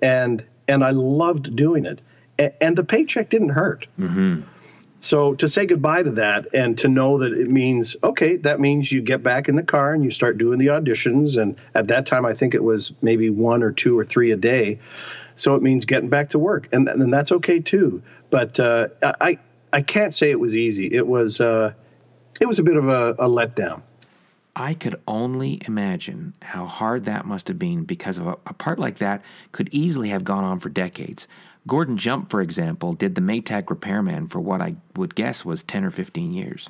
[0.00, 2.00] and and I loved doing it,
[2.38, 3.86] and, and the paycheck didn't hurt.
[3.98, 4.42] Mm-hmm.
[5.02, 8.92] So to say goodbye to that and to know that it means, okay, that means
[8.92, 11.36] you get back in the car and you start doing the auditions.
[11.42, 14.36] And at that time, I think it was maybe one or two or three a
[14.36, 14.78] day.
[15.34, 16.68] So it means getting back to work.
[16.72, 18.04] And, and that's okay too.
[18.30, 19.40] But uh, I,
[19.72, 20.86] I can't say it was easy.
[20.86, 21.72] It was, uh,
[22.40, 23.82] it was a bit of a, a letdown.
[24.54, 28.78] I could only imagine how hard that must have been because of a, a, part
[28.78, 31.26] like that could easily have gone on for decades.
[31.66, 35.84] Gordon Jump, for example, did the Maytag repairman for what I would guess was 10
[35.84, 36.68] or 15 years.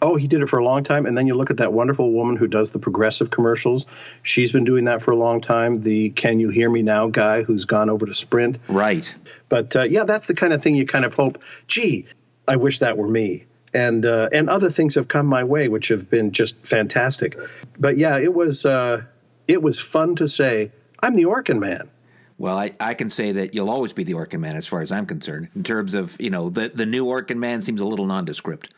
[0.00, 1.06] Oh, he did it for a long time.
[1.06, 3.86] And then you look at that wonderful woman who does the progressive commercials.
[4.24, 5.80] She's been doing that for a long time.
[5.80, 8.58] The Can You Hear Me Now guy who's gone over to Sprint.
[8.66, 9.14] Right.
[9.48, 12.06] But uh, yeah, that's the kind of thing you kind of hope, gee,
[12.48, 13.44] I wish that were me.
[13.74, 17.36] And, uh, and other things have come my way, which have been just fantastic.
[17.78, 19.02] But yeah, it was, uh,
[19.48, 21.90] it was fun to say, I'm the Orkin Man.
[22.38, 24.90] Well, I, I can say that you'll always be the Orkin Man as far as
[24.90, 25.48] I'm concerned.
[25.54, 28.74] In terms of, you know, the, the new Orkin Man seems a little nondescript.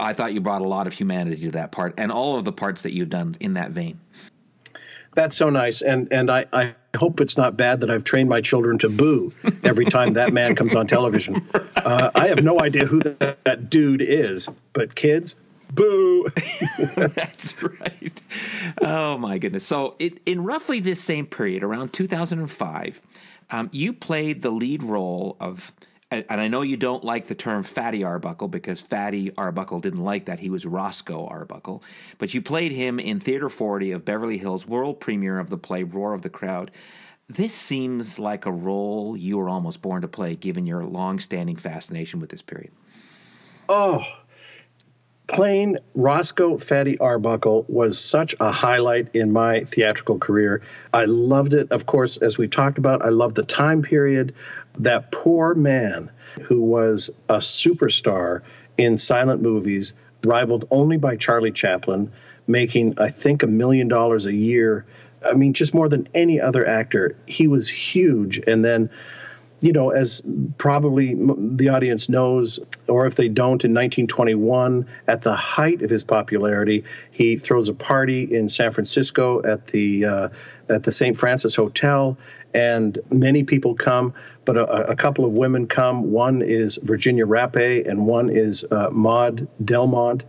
[0.00, 2.52] I thought you brought a lot of humanity to that part and all of the
[2.52, 4.00] parts that you've done in that vein.
[5.18, 5.82] That's so nice.
[5.82, 9.32] And and I, I hope it's not bad that I've trained my children to boo
[9.64, 11.46] every time that man comes on television.
[11.78, 15.36] Uh, I have no idea who that, that dude is, but kids,
[15.72, 16.28] Boo!
[16.96, 18.20] That's right.
[18.82, 19.64] Oh my goodness.
[19.64, 23.00] So, it, in roughly this same period, around 2005,
[23.50, 25.72] um, you played the lead role of,
[26.10, 30.24] and I know you don't like the term Fatty Arbuckle because Fatty Arbuckle didn't like
[30.24, 30.38] that.
[30.38, 31.82] He was Roscoe Arbuckle.
[32.16, 35.82] But you played him in Theater 40 of Beverly Hills, world premiere of the play
[35.82, 36.70] Roar of the Crowd.
[37.28, 41.56] This seems like a role you were almost born to play, given your long standing
[41.56, 42.72] fascination with this period.
[43.68, 44.02] Oh,
[45.26, 50.62] playing Roscoe Fatty Arbuckle was such a highlight in my theatrical career.
[50.94, 51.70] I loved it.
[51.70, 54.34] Of course, as we talked about, I loved the time period.
[54.78, 56.10] That poor man
[56.42, 58.42] who was a superstar
[58.76, 62.12] in silent movies, rivaled only by Charlie Chaplin,
[62.46, 64.86] making, I think, a million dollars a year.
[65.24, 67.16] I mean, just more than any other actor.
[67.26, 68.38] He was huge.
[68.46, 68.90] And then
[69.60, 70.22] you know, as
[70.56, 76.04] probably the audience knows, or if they don't, in 1921, at the height of his
[76.04, 80.28] popularity, he throws a party in San Francisco at the uh,
[80.68, 81.16] at the St.
[81.16, 82.16] Francis Hotel,
[82.54, 86.12] and many people come, but a, a, couple of women come.
[86.12, 90.22] One is Virginia Rappe, and one is uh, Maud Delmont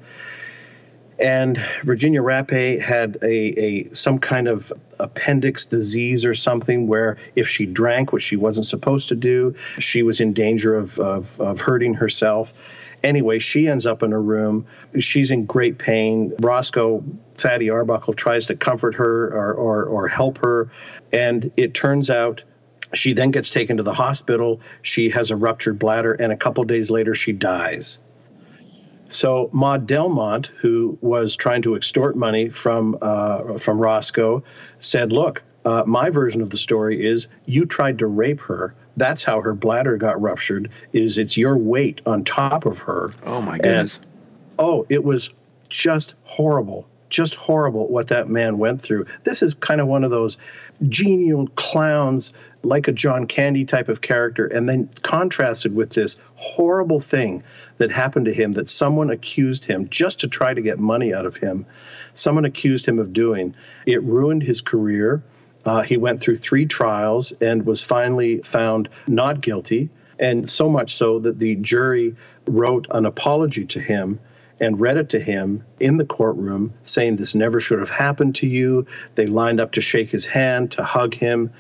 [1.20, 7.48] and Virginia Rappe had a, a some kind of appendix disease or something where if
[7.48, 11.62] she drank, which she wasn't supposed to do, she was in danger of, of, of
[11.62, 12.54] hurting herself.
[13.02, 14.66] Anyway, she ends up in a room.
[15.00, 16.34] She's in great pain.
[16.40, 17.04] Roscoe
[17.38, 20.70] Fatty Arbuckle tries to comfort her or, or, or help her,
[21.12, 22.44] and it turns out
[22.94, 24.62] she then gets taken to the hospital.
[24.82, 28.00] She has a ruptured bladder, and a couple days later, she dies.
[29.10, 34.44] So Maud Delmont, who was trying to extort money from uh, from Roscoe,
[34.80, 38.74] said, "Look, Uh, my version of the story is you tried to rape her.
[38.96, 40.70] That's how her bladder got ruptured.
[40.94, 43.10] Is it's your weight on top of her.
[43.26, 43.98] Oh my goodness.
[43.98, 44.06] And,
[44.58, 45.34] oh, it was
[45.68, 46.88] just horrible.
[47.10, 49.06] Just horrible what that man went through.
[49.24, 50.38] This is kind of one of those
[50.88, 52.34] genial clowns,
[52.64, 57.44] like a John Candy type of character, and then contrasted with this horrible thing
[57.78, 61.26] that happened to him that someone accused him just to try to get money out
[61.26, 61.66] of him.
[62.14, 63.56] Someone accused him of doing.
[63.86, 65.24] It ruined his career.
[65.66, 70.96] Uh, he went through three trials and was finally found not guilty, and so much
[70.96, 74.20] so that the jury wrote an apology to him
[74.60, 78.48] and read it to him in the courtroom, saying this never should have happened to
[78.48, 78.88] you.
[79.16, 81.52] They lined up to shake his hand, to hug him.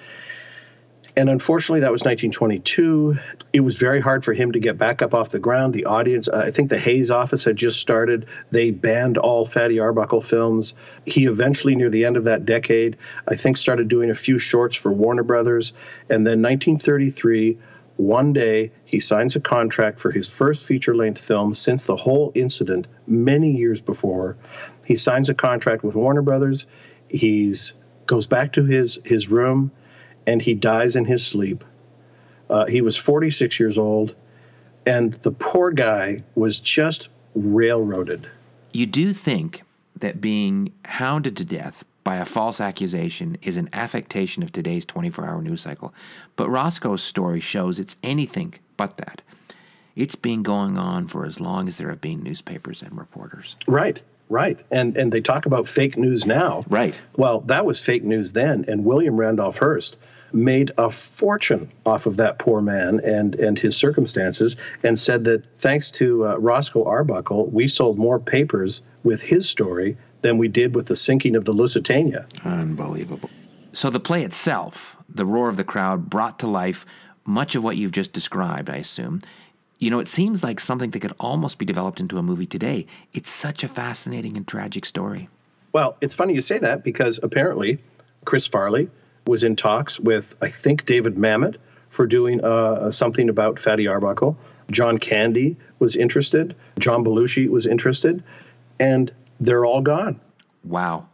[1.19, 3.17] And unfortunately, that was 1922.
[3.51, 5.73] It was very hard for him to get back up off the ground.
[5.73, 8.27] The audience, uh, I think the Hays office had just started.
[8.51, 10.75] They banned all Fatty Arbuckle films.
[11.05, 12.97] He eventually, near the end of that decade,
[13.27, 15.73] I think started doing a few shorts for Warner Brothers.
[16.09, 17.57] And then 1933,
[17.99, 22.31] one day, he signs a contract for his first feature length film since the whole
[22.33, 24.37] incident many years before.
[24.85, 26.65] He signs a contract with Warner Brothers.
[27.09, 27.73] He's
[28.05, 29.71] goes back to his, his room
[30.25, 31.65] and he dies in his sleep.
[32.49, 34.15] Uh, he was 46 years old,
[34.85, 38.29] and the poor guy was just railroaded.
[38.71, 39.63] You do think
[39.97, 45.25] that being hounded to death by a false accusation is an affectation of today's 24
[45.25, 45.93] hour news cycle,
[46.35, 49.21] but Roscoe's story shows it's anything but that.
[49.95, 53.55] It's been going on for as long as there have been newspapers and reporters.
[53.67, 53.99] Right.
[54.29, 54.59] Right.
[54.71, 56.63] And and they talk about fake news now.
[56.69, 56.97] Right.
[57.17, 59.97] Well, that was fake news then and William Randolph Hearst
[60.33, 65.43] made a fortune off of that poor man and and his circumstances and said that
[65.57, 70.75] thanks to uh, Roscoe Arbuckle, we sold more papers with his story than we did
[70.75, 72.27] with the sinking of the Lusitania.
[72.43, 73.29] Unbelievable.
[73.71, 76.85] So the play itself, the roar of the crowd brought to life
[77.25, 79.21] much of what you've just described, I assume.
[79.77, 82.85] You know, it seems like something that could almost be developed into a movie today.
[83.13, 85.29] It's such a fascinating and tragic story.
[85.71, 87.79] Well, it's funny you say that because apparently
[88.25, 88.89] Chris Farley
[89.29, 91.55] was in talks with, I think, David Mamet
[91.89, 94.37] for doing uh, something about Fatty Arbuckle.
[94.71, 96.55] John Candy was interested.
[96.77, 98.23] John Belushi was interested.
[98.79, 100.19] And they're all gone.
[100.63, 101.07] Wow.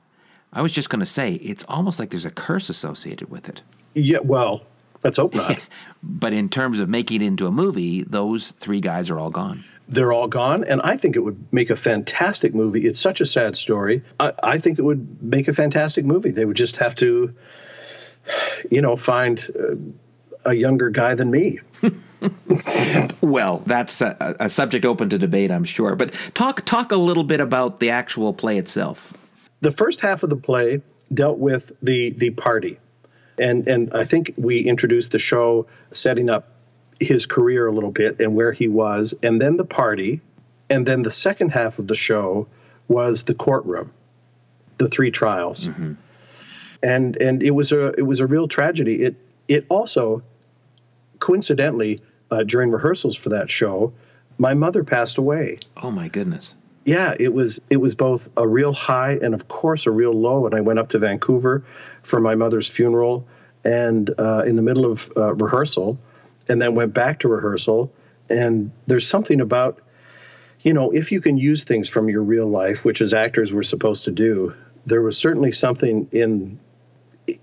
[0.51, 3.61] I was just going to say, it's almost like there's a curse associated with it.
[3.93, 4.63] Yeah, well,
[5.03, 5.67] let's hope not.
[6.03, 9.63] but in terms of making it into a movie, those three guys are all gone.
[9.87, 12.87] They're all gone, and I think it would make a fantastic movie.
[12.87, 14.01] It's such a sad story.
[14.19, 16.31] I, I think it would make a fantastic movie.
[16.31, 17.35] They would just have to,
[18.71, 21.59] you know, find uh, a younger guy than me.
[23.21, 25.95] well, that's a, a, subject open to debate, I'm sure.
[25.95, 29.13] But talk talk a little bit about the actual play itself.
[29.61, 30.81] The first half of the play
[31.13, 32.79] dealt with the the party,
[33.37, 36.51] and and I think we introduced the show setting up
[36.99, 40.21] his career a little bit and where he was, and then the party,
[40.69, 42.47] and then the second half of the show
[42.87, 43.91] was the courtroom,
[44.77, 45.93] the three trials, mm-hmm.
[46.85, 49.01] And and it was a it was a real tragedy.
[49.03, 49.15] It
[49.47, 50.21] it also
[51.19, 53.93] coincidentally uh, during rehearsals for that show,
[54.37, 55.57] my mother passed away.
[55.81, 56.55] Oh my goodness.
[56.83, 60.45] Yeah, it was it was both a real high and of course a real low.
[60.45, 61.63] And I went up to Vancouver
[62.03, 63.25] for my mother's funeral,
[63.63, 65.97] and uh, in the middle of uh, rehearsal,
[66.47, 67.91] and then went back to rehearsal.
[68.29, 69.81] And there's something about,
[70.61, 73.63] you know, if you can use things from your real life, which as actors we're
[73.63, 74.53] supposed to do,
[74.85, 76.59] there was certainly something in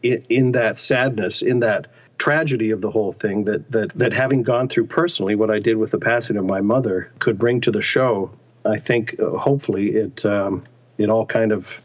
[0.03, 1.87] in, that sadness, in that
[2.19, 5.77] tragedy of the whole thing that that that having gone through personally what I did
[5.77, 8.31] with the passing of my mother could bring to the show.
[8.65, 10.65] I think uh, hopefully it um,
[10.99, 11.81] it all kind of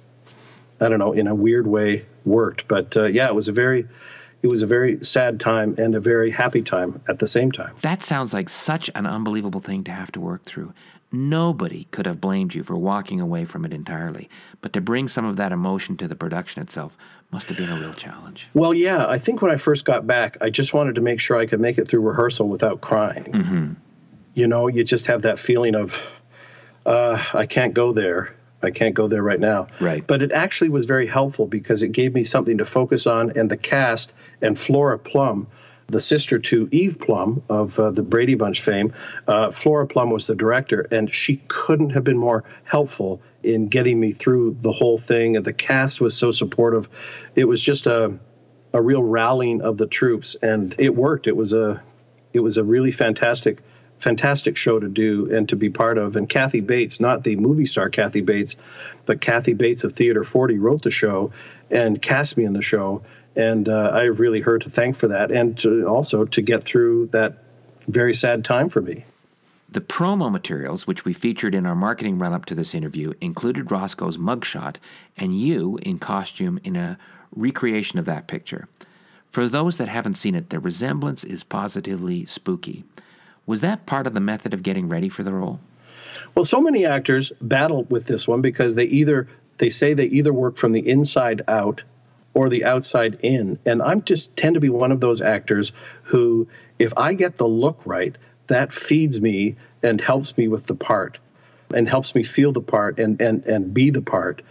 [0.80, 2.68] I don't know in a weird way worked.
[2.68, 3.88] But uh, yeah, it was a very
[4.44, 7.76] it was a very sad time and a very happy time at the same time.
[7.82, 10.74] That sounds like such an unbelievable thing to have to work through.
[11.12, 14.30] Nobody could have blamed you for walking away from it entirely,
[14.62, 16.98] but to bring some of that emotion to the production itself
[17.32, 18.50] must have been a real challenge.
[18.54, 21.38] Well, yeah, I think when I first got back, I just wanted to make sure
[21.38, 23.32] I could make it through rehearsal without crying.
[23.32, 23.74] Mm-hmm.
[24.34, 26.02] You know, you just have that feeling of,
[26.86, 28.36] uh, I can't go there.
[28.62, 29.68] I can't go there right now.
[29.80, 30.06] Right.
[30.06, 33.50] But it actually was very helpful because it gave me something to focus on, and
[33.50, 35.48] the cast and Flora Plumb
[35.88, 38.94] the sister to Eve Plumb of uh, the Brady Bunch fame.
[39.28, 44.00] Uh, Flora Plumb was the director, and she couldn't have been more helpful in getting
[44.00, 45.38] me through the whole thing.
[45.38, 46.90] And the cast was so supportive.
[47.36, 48.20] It was just a
[48.74, 51.28] a real rallying of the troops, and it worked.
[51.28, 51.82] It was a
[52.34, 53.60] it was a really fantastic
[53.98, 56.16] fantastic show to do and to be part of.
[56.16, 58.56] And Kathy Bates, not the movie star Kathy Bates,
[59.06, 61.32] but Kathy Bates of Theater 40 wrote the show
[61.72, 63.02] and cast me in the show
[63.38, 66.64] And uh, I have really her to thank for that, and to also to get
[66.64, 67.44] through that
[67.88, 69.06] very sad time for me.
[69.70, 73.72] The promo materials, which we featured in our marketing run up to this interview, included
[73.72, 74.78] Roscoe's mugshot
[75.18, 76.98] and you in costume in a
[77.36, 78.68] recreation of that picture.
[79.30, 82.86] For those that haven't seen it, the resemblance is positively spooky.
[83.46, 85.60] Was that part of the method of getting ready for the role?
[86.34, 89.28] Well, so many actors battle with this one because they either
[89.58, 91.82] they say they either work from the inside out
[92.38, 93.58] or the outside in.
[93.66, 95.72] And I'm just tend to be one of those actors
[96.04, 98.16] who if I get the look right,
[98.46, 101.18] that feeds me and helps me with the part
[101.74, 104.44] and helps me feel the part and, and, and be the part.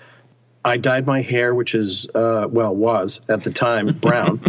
[0.64, 4.40] I dyed my hair, which is, uh, well, was at the time brown.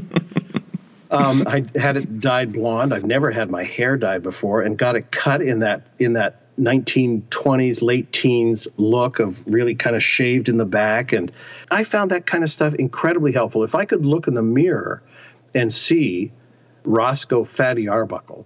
[1.11, 2.91] um, I had it dyed blonde.
[2.91, 6.46] I've never had my hair dyed before, and got it cut in that in that
[6.59, 11.13] 1920s, late teens look of really kind of shaved in the back.
[11.13, 11.31] And
[11.69, 13.63] I found that kind of stuff incredibly helpful.
[13.63, 15.03] If I could look in the mirror
[15.53, 16.31] and see
[16.83, 18.45] Roscoe Fatty Arbuckle,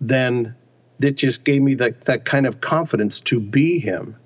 [0.00, 0.54] then
[1.00, 4.16] it just gave me that, that kind of confidence to be him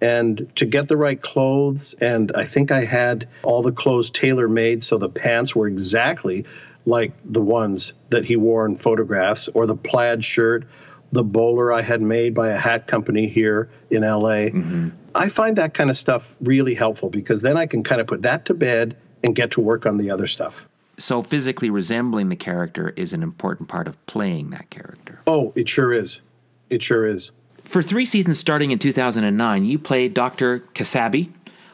[0.00, 1.94] and to get the right clothes.
[1.94, 6.46] And I think I had all the clothes tailor made so the pants were exactly
[6.86, 10.66] like the ones that he wore in photographs, or the plaid shirt,
[11.12, 14.50] the bowler I had made by a hat company here in LA.
[14.50, 14.90] Mm-hmm.
[15.14, 18.22] I find that kind of stuff really helpful because then I can kind of put
[18.22, 20.66] that to bed and get to work on the other stuff.
[20.98, 25.20] So physically resembling the character is an important part of playing that character.
[25.26, 26.20] Oh, it sure is.
[26.68, 27.32] It sure is.
[27.64, 30.60] For three seasons starting in 2009, you played Dr.
[30.74, 31.30] Kasabi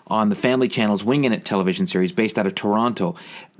[0.07, 3.16] on the Family Channel's Winging It television series based out of Toronto.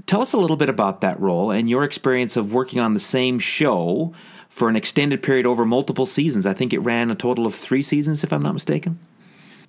[0.07, 3.01] Tell us a little bit about that role and your experience of working on the
[3.01, 4.15] same show
[4.57, 6.47] for an extended period over multiple seasons.
[6.47, 8.99] I think it ran a total of three seasons, if I'm not mistaken.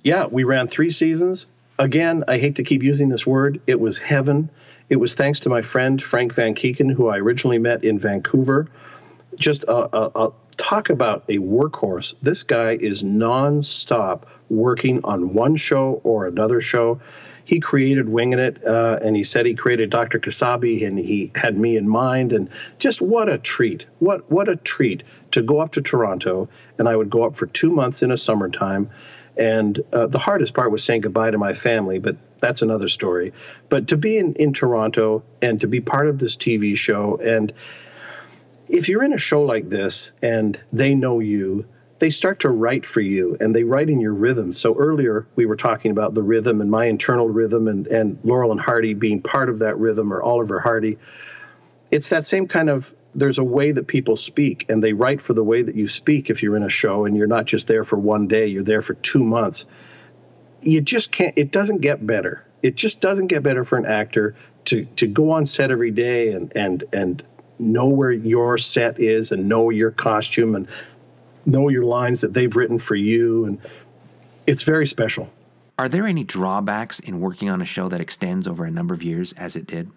[0.01, 1.45] Yeah, we ran three seasons.
[1.77, 3.59] Again, I hate to keep using this word.
[3.67, 4.49] It was heaven.
[4.89, 8.69] It was thanks to my friend Frank Van Keeken, who I originally met in Vancouver.
[9.38, 12.15] Just a, a, a talk about a workhorse.
[12.21, 17.01] This guy is nonstop working on one show or another show.
[17.47, 20.19] He created Winging It, uh, and he said he created Dr.
[20.19, 22.33] Kasabi, and he had me in mind.
[22.33, 23.85] And just what a treat!
[23.99, 27.45] What what a treat to go up to Toronto, and I would go up for
[27.45, 28.89] two months in a summertime.
[29.37, 33.31] And uh, the hardest part was saying goodbye to my family, but that's another story.
[33.69, 37.53] But to be in, in Toronto and to be part of this TV show, and
[38.67, 41.65] if you're in a show like this and they know you,
[41.99, 44.51] they start to write for you and they write in your rhythm.
[44.51, 48.51] So earlier we were talking about the rhythm and my internal rhythm and, and Laurel
[48.51, 50.97] and Hardy being part of that rhythm or Oliver Hardy.
[51.89, 55.33] It's that same kind of there's a way that people speak and they write for
[55.33, 57.83] the way that you speak if you're in a show and you're not just there
[57.83, 59.65] for one day, you're there for two months.
[60.61, 62.45] You just can't it doesn't get better.
[62.61, 64.35] It just doesn't get better for an actor
[64.65, 67.23] to to go on set every day and and and
[67.57, 70.67] know where your set is and know your costume and
[71.47, 73.59] know your lines that they've written for you and
[74.45, 75.29] it's very special.
[75.79, 79.03] Are there any drawbacks in working on a show that extends over a number of
[79.03, 79.91] years as it did?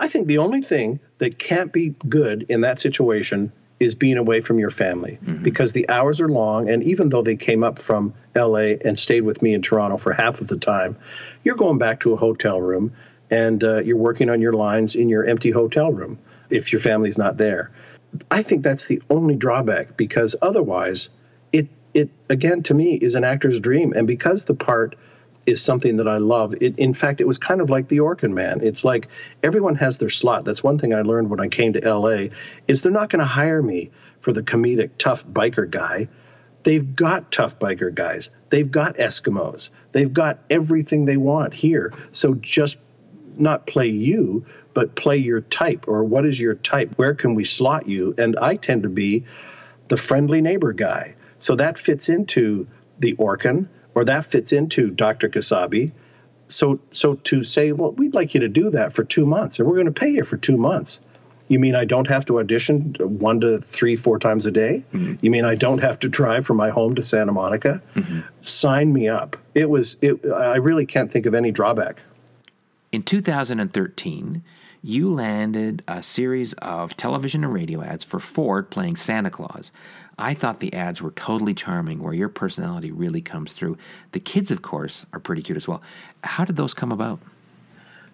[0.00, 4.40] I think the only thing that can't be good in that situation is being away
[4.40, 5.42] from your family mm-hmm.
[5.42, 6.68] because the hours are long.
[6.68, 10.12] And even though they came up from LA and stayed with me in Toronto for
[10.12, 10.96] half of the time,
[11.44, 12.92] you're going back to a hotel room
[13.30, 16.18] and uh, you're working on your lines in your empty hotel room
[16.50, 17.70] if your family's not there.
[18.30, 21.08] I think that's the only drawback because otherwise,
[21.52, 24.96] it it again to me is an actor's dream, and because the part
[25.48, 26.54] is something that I love.
[26.60, 28.60] It, in fact, it was kind of like the Orkin Man.
[28.60, 29.08] It's like
[29.42, 30.44] everyone has their slot.
[30.44, 32.26] That's one thing I learned when I came to LA
[32.66, 36.08] is they're not going to hire me for the comedic tough biker guy.
[36.64, 38.30] They've got tough biker guys.
[38.50, 39.70] They've got Eskimos.
[39.92, 41.94] They've got everything they want here.
[42.12, 42.78] So just
[43.38, 44.44] not play you,
[44.78, 46.92] but play your type or what is your type?
[46.94, 48.14] Where can we slot you?
[48.16, 49.24] And I tend to be
[49.88, 51.16] the friendly neighbor guy.
[51.40, 53.66] So that fits into the Orkin
[53.96, 55.30] or that fits into Dr.
[55.30, 55.90] Kasabi.
[56.46, 59.66] So so to say, well, we'd like you to do that for two months, and
[59.66, 61.00] we're going to pay you for two months.
[61.48, 64.84] You mean I don't have to audition one to three, four times a day?
[64.92, 65.14] Mm-hmm.
[65.22, 67.82] You mean I don't have to drive from my home to Santa Monica?
[67.96, 68.20] Mm-hmm.
[68.42, 69.38] Sign me up.
[69.56, 69.96] It was.
[70.00, 72.00] It, I really can't think of any drawback.
[72.92, 74.44] In 2013,
[74.82, 79.72] you landed a series of television and radio ads for Ford playing Santa Claus.
[80.18, 83.78] I thought the ads were totally charming, where your personality really comes through.
[84.12, 85.82] The kids, of course, are pretty cute as well.
[86.24, 87.20] How did those come about?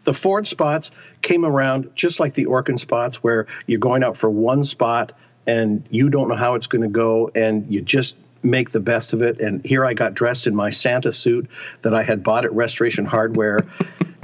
[0.05, 0.91] The Ford spots
[1.23, 5.13] came around just like the Orkin spots, where you're going out for one spot
[5.47, 9.15] and you don't know how it's going to go, and you just make the best
[9.15, 9.41] of it.
[9.41, 11.51] And here I got dressed in my Santa suit
[11.83, 13.61] that I had bought at Restoration Hardware.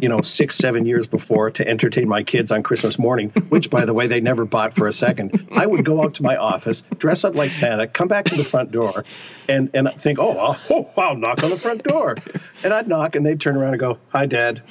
[0.00, 3.84] You know, six, seven years before to entertain my kids on Christmas morning, which, by
[3.84, 5.48] the way, they never bought for a second.
[5.52, 8.44] I would go out to my office, dress up like Santa, come back to the
[8.44, 9.04] front door,
[9.48, 12.16] and, and think, oh, I'll, oh, I'll knock on the front door.
[12.62, 14.62] And I'd knock, and they'd turn around and go, hi, Dad.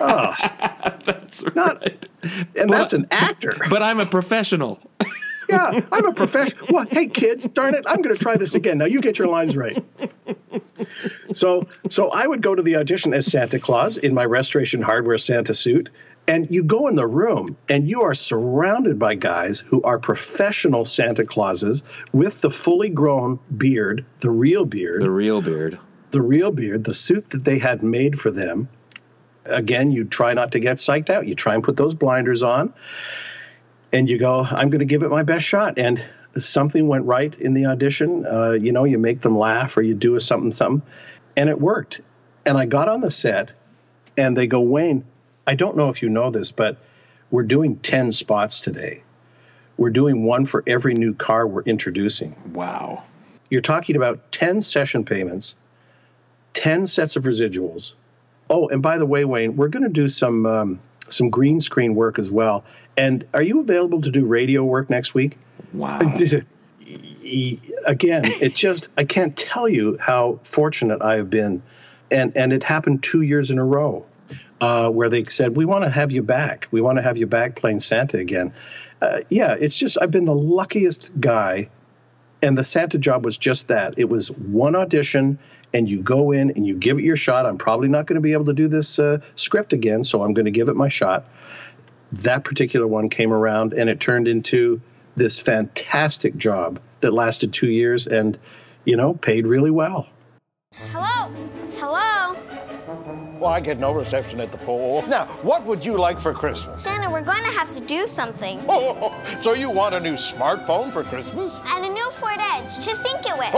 [0.00, 0.34] Oh,
[1.04, 2.06] That's not,
[2.56, 3.56] and that's an actor.
[3.68, 4.80] But I'm a professional.
[5.52, 6.66] yeah, I'm a professional.
[6.70, 6.88] What?
[6.88, 8.78] Hey, kids, darn it, I'm going to try this again.
[8.78, 9.82] Now you get your lines right.
[11.32, 15.18] So, so I would go to the audition as Santa Claus in my Restoration Hardware
[15.18, 15.90] Santa suit,
[16.28, 20.84] and you go in the room, and you are surrounded by guys who are professional
[20.84, 21.82] Santa Clauses
[22.12, 25.78] with the fully grown beard, the real beard, The real beard.
[26.10, 28.68] the real beard, the suit that they had made for them.
[29.44, 31.26] Again, you try not to get psyched out.
[31.26, 32.72] You try and put those blinders on,
[33.92, 35.78] and you go, I'm going to give it my best shot.
[35.78, 36.02] And
[36.38, 38.24] something went right in the audition.
[38.26, 40.82] Uh, you know, you make them laugh or you do a something, something.
[41.36, 42.00] And it worked.
[42.44, 43.52] And I got on the set,
[44.16, 45.04] and they go, Wayne,
[45.46, 46.78] I don't know if you know this, but
[47.30, 49.02] we're doing 10 spots today.
[49.76, 53.04] We're doing one for every new car we're introducing Wow.
[53.48, 55.54] you're talking about 10 session payments,
[56.54, 57.94] 10 sets of residuals.
[58.50, 61.94] Oh, and by the way, Wayne, we're going to do some um, some green screen
[61.94, 62.64] work as well.
[62.96, 65.38] And are you available to do radio work next week?
[65.72, 65.98] Wow.
[67.86, 71.62] Again, it just I can't tell you how fortunate I have been,
[72.10, 74.04] and and it happened two years in a row,
[74.60, 76.68] uh, where they said we want to have you back.
[76.70, 78.52] We want to have you back playing Santa again.
[79.00, 81.70] Uh, yeah, it's just I've been the luckiest guy
[82.42, 83.94] and the Santa job was just that.
[83.96, 85.38] It was one audition,
[85.72, 87.46] and you go in and you give it your shot.
[87.46, 90.34] I'm probably not going to be able to do this uh, script again, so I'm
[90.34, 91.24] going to give it my shot.
[92.12, 94.80] That particular one came around, and it turned into
[95.16, 98.38] this fantastic job that lasted two years and,
[98.84, 100.08] you know, paid really well.
[100.74, 101.34] Hello?
[103.42, 105.02] Well, I get no reception at the poll.
[105.08, 106.80] Now, what would you like for Christmas?
[106.80, 108.60] Santa, we're going to have to do something.
[108.68, 111.52] Oh, oh, oh, so you want a new smartphone for Christmas?
[111.74, 113.50] And a new Ford Edge to sync it with.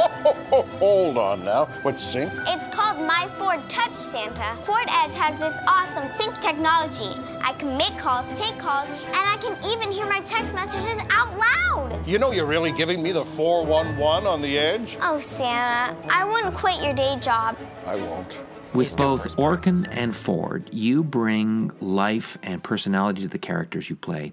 [0.50, 1.66] Oh, hold on now.
[1.82, 2.32] What's sync?
[2.46, 4.56] It's called My Ford Touch, Santa.
[4.62, 7.12] Ford Edge has this awesome sync technology.
[7.42, 11.36] I can make calls, take calls, and I can even hear my text messages out
[11.36, 12.06] loud.
[12.06, 14.96] You know you're really giving me the 411 on the edge?
[15.02, 17.58] Oh, Santa, I wouldn't quit your day job.
[17.86, 18.34] I won't.
[18.74, 24.32] With both Orkin and Ford, you bring life and personality to the characters you play.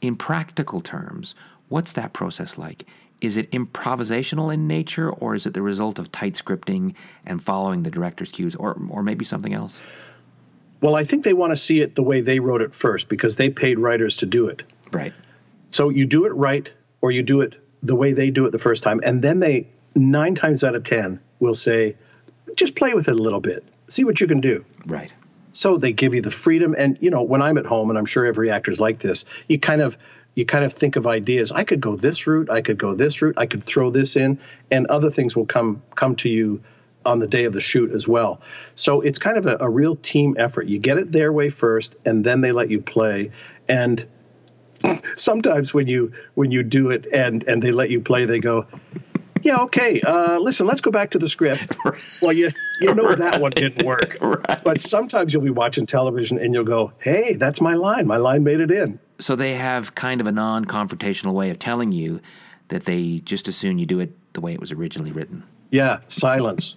[0.00, 1.34] In practical terms,
[1.68, 2.86] what's that process like?
[3.20, 6.94] Is it improvisational in nature, or is it the result of tight scripting
[7.26, 9.82] and following the director's cues, or, or maybe something else?
[10.80, 13.36] Well, I think they want to see it the way they wrote it first because
[13.36, 14.62] they paid writers to do it.
[14.90, 15.12] Right.
[15.68, 16.68] So you do it right
[17.02, 19.00] or you do it the way they do it the first time.
[19.04, 21.96] And then they, nine times out of 10, will say,
[22.56, 24.64] just play with it a little bit, see what you can do.
[24.86, 25.12] Right.
[25.50, 26.74] So they give you the freedom.
[26.76, 29.58] And, you know, when I'm at home, and I'm sure every actor's like this, you
[29.58, 29.98] kind of,
[30.34, 31.52] you kind of think of ideas.
[31.52, 32.50] I could go this route.
[32.50, 33.34] I could go this route.
[33.38, 34.38] I could throw this in,
[34.70, 36.62] and other things will come come to you
[37.04, 38.40] on the day of the shoot as well.
[38.74, 40.68] So it's kind of a, a real team effort.
[40.68, 43.32] You get it their way first, and then they let you play.
[43.68, 44.06] And
[45.16, 48.66] sometimes when you when you do it and and they let you play, they go,
[49.42, 50.00] "Yeah, okay.
[50.00, 51.76] Uh, listen, let's go back to the script."
[52.20, 54.16] Well, you you know that one didn't work.
[54.20, 54.64] Right.
[54.64, 58.06] But sometimes you'll be watching television and you'll go, "Hey, that's my line.
[58.06, 61.58] My line made it in." So they have kind of a non confrontational way of
[61.58, 62.20] telling you
[62.68, 65.42] that they just as soon you do it the way it was originally written.
[65.70, 66.76] Yeah, silence.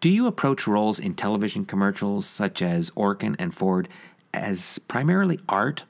[0.00, 3.88] Do you approach roles in television commercials such as Orkin and Ford
[4.34, 5.84] as primarily art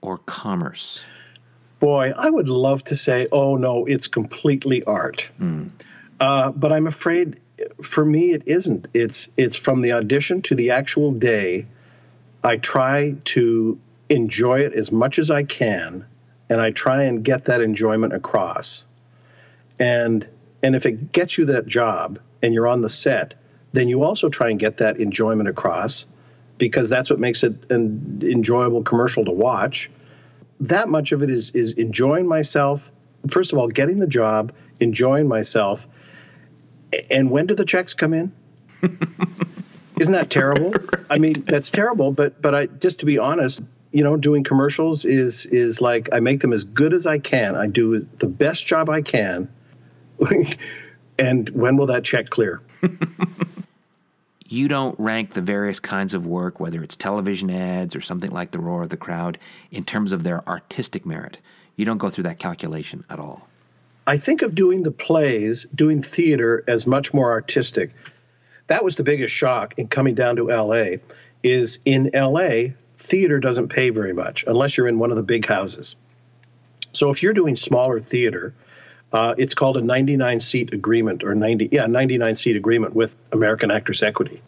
[0.00, 1.04] or commerce?
[1.80, 5.30] Boy, I would love to say, "Oh no, it's completely art,"
[6.20, 7.40] uh, but I'm afraid
[7.82, 8.88] for me it isn't.
[8.94, 11.66] It's it's from the audition to the actual day.
[12.44, 13.78] I try to
[14.08, 16.04] enjoy it as much as I can,
[16.48, 18.84] and I try and get that enjoyment across.
[19.78, 20.26] And
[20.62, 23.34] and if it gets you that job and you're on the set,
[23.72, 26.06] then you also try and get that enjoyment across
[26.58, 29.90] because that's what makes it an enjoyable commercial to watch.
[30.60, 32.90] That much of it is is enjoying myself.
[33.28, 35.86] First of all, getting the job, enjoying myself.
[37.10, 38.32] And when do the checks come in?
[40.00, 40.74] Isn't that terrible?
[41.08, 42.12] I mean, that's terrible.
[42.12, 46.20] But but I just to be honest, you know, doing commercials is is like I
[46.20, 47.54] make them as good as I can.
[47.56, 49.48] I do the best job I can.
[51.18, 52.60] and when will that check clear?
[54.52, 58.50] You don't rank the various kinds of work, whether it's television ads or something like
[58.50, 59.38] The Roar of the Crowd,
[59.70, 61.38] in terms of their artistic merit.
[61.76, 63.46] You don't go through that calculation at all.
[64.08, 67.92] I think of doing the plays, doing theater as much more artistic.
[68.66, 70.96] that was the biggest shock in coming down to LA
[71.44, 75.46] is in LA theater doesn't pay very much unless you're in one of the big
[75.46, 75.94] houses.
[76.92, 78.52] So if you're doing smaller theater,
[79.12, 83.70] uh, it's called a 99 seat agreement or 90 yeah 99 seat agreement with American
[83.70, 84.42] Actors Equity,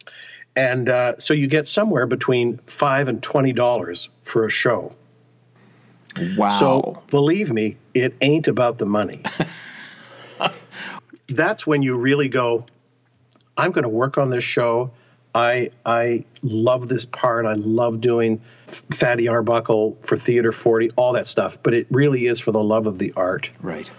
[0.55, 4.95] and uh, so you get somewhere between five and twenty dollars for a show.
[6.37, 6.49] Wow.
[6.49, 9.23] So believe me, it ain't about the money.
[11.27, 12.65] That's when you really go,
[13.57, 14.91] I'm going to work on this show.
[15.33, 17.45] I I love this part.
[17.45, 21.57] I love doing Fatty Arbuckle for Theater 40, all that stuff.
[21.63, 23.49] But it really is for the love of the art.
[23.61, 23.89] Right.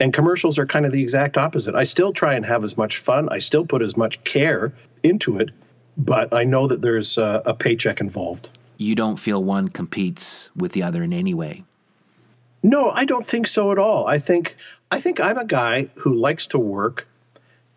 [0.00, 1.74] And commercials are kind of the exact opposite.
[1.74, 3.28] I still try and have as much fun.
[3.30, 4.72] I still put as much care
[5.02, 5.50] into it,
[5.96, 8.48] but I know that there's a, a paycheck involved.
[8.76, 11.64] You don't feel one competes with the other in any way.
[12.62, 14.06] No, I don't think so at all.
[14.06, 14.56] I think
[14.90, 17.06] I think I'm a guy who likes to work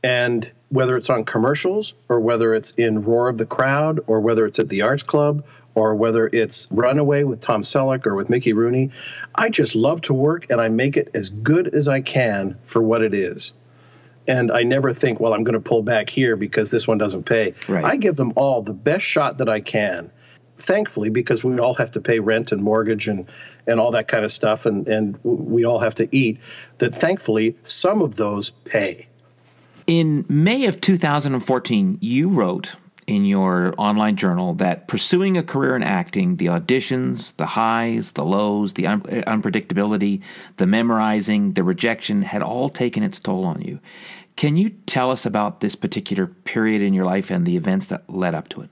[0.03, 4.45] and whether it's on commercials or whether it's in Roar of the Crowd or whether
[4.45, 5.43] it's at the Arts Club
[5.77, 8.89] or whether it's Runaway with Tom Selleck or with Mickey Rooney,
[9.35, 12.81] I just love to work and I make it as good as I can for
[12.81, 13.53] what it is.
[14.27, 17.27] And I never think, well, I'm going to pull back here because this one doesn't
[17.27, 17.53] pay.
[17.67, 17.85] Right.
[17.85, 20.09] I give them all the best shot that I can.
[20.57, 23.27] Thankfully, because we all have to pay rent and mortgage and,
[23.67, 26.39] and all that kind of stuff, and, and we all have to eat,
[26.79, 29.05] that thankfully some of those pay.
[29.85, 32.75] In May of 2014, you wrote
[33.07, 38.25] in your online journal that pursuing a career in acting, the auditions, the highs, the
[38.25, 40.21] lows, the un- unpredictability,
[40.57, 43.79] the memorizing, the rejection had all taken its toll on you.
[44.35, 48.09] Can you tell us about this particular period in your life and the events that
[48.09, 48.69] led up to it?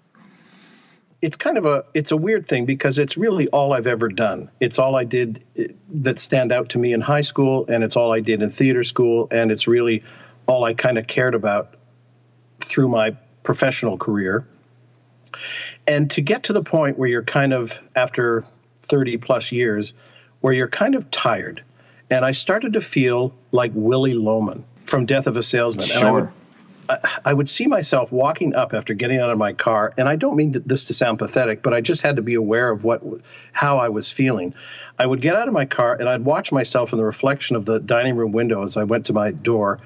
[1.21, 4.51] it's kind of a it's a weird thing because it's really all I've ever done.
[4.59, 7.95] It's all I did eh, that stand out to me in high school, and it's
[7.95, 10.03] all I did in theater school, and it's really
[10.45, 11.77] all I kind of cared about
[12.59, 14.45] through my professional career.
[15.87, 18.43] And to get to the point where you're kind of after
[18.83, 19.93] 30 plus years,
[20.41, 21.63] where you're kind of tired,
[22.09, 25.89] and I started to feel like Willy Loman from Death of a Salesman.
[25.91, 26.99] And I would, Sure.
[27.25, 30.35] I would see myself walking up after getting out of my car, and I don't
[30.35, 33.01] mean to- this to sound pathetic, but I just had to be aware of what,
[33.51, 34.53] how I was feeling.
[34.99, 37.65] I would get out of my car and I'd watch myself in the reflection of
[37.65, 39.79] the dining room window as I went to my door,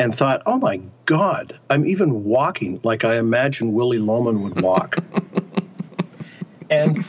[0.00, 4.96] and thought, "Oh my God, I'm even walking like I imagine Willy Loman would walk."
[6.70, 7.04] and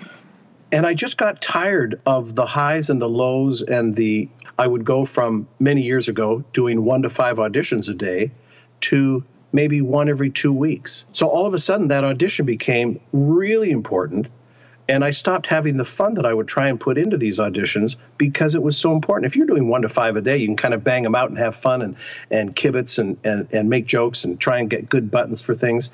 [0.71, 4.85] and I just got tired of the highs and the lows and the I would
[4.85, 8.31] go from many years ago doing 1 to 5 auditions a day
[8.81, 11.03] to maybe one every 2 weeks.
[11.13, 14.27] So all of a sudden that audition became really important
[14.91, 17.95] and I stopped having the fun that I would try and put into these auditions
[18.17, 19.25] because it was so important.
[19.25, 21.29] If you're doing 1 to 5 a day, you can kind of bang them out
[21.29, 21.95] and have fun and
[22.29, 25.91] and kibitz and and and make jokes and try and get good buttons for things.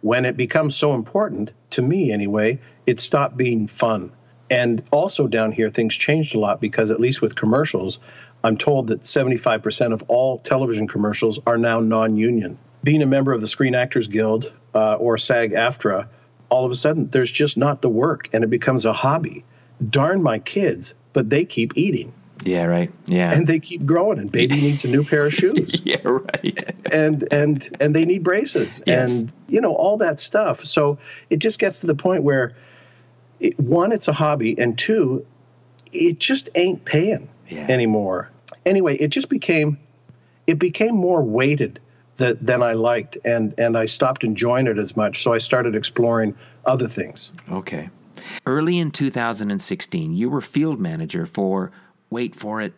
[0.00, 4.12] When it becomes so important to me anyway it stopped being fun.
[4.48, 7.98] And also down here things changed a lot because at least with commercials
[8.44, 12.58] i'm told that 75% of all television commercials are now non-union.
[12.84, 16.06] Being a member of the screen actors guild uh, or sag aftra
[16.48, 19.44] all of a sudden there's just not the work and it becomes a hobby
[19.90, 22.12] darn my kids but they keep eating
[22.44, 22.92] Yeah, right.
[23.06, 23.32] Yeah.
[23.34, 26.74] and they keep growing and baby needs a new pair of shoes yeah, right.
[26.92, 29.12] and and and they need braces Yes.
[29.14, 30.98] and you know all that stuff so
[31.30, 32.54] it just gets to the point where
[33.40, 35.26] it, one it's a hobby and two
[35.92, 37.66] it just ain't paying Yeah.
[37.68, 38.30] anymore
[38.64, 39.78] anyway it just became
[40.46, 41.80] it became more weighted
[42.16, 45.74] that, than i liked and and i stopped enjoying it as much so i started
[45.74, 47.90] exploring other things Okay.
[48.44, 51.70] Early in 2016, you were field manager for,
[52.10, 52.72] wait for it,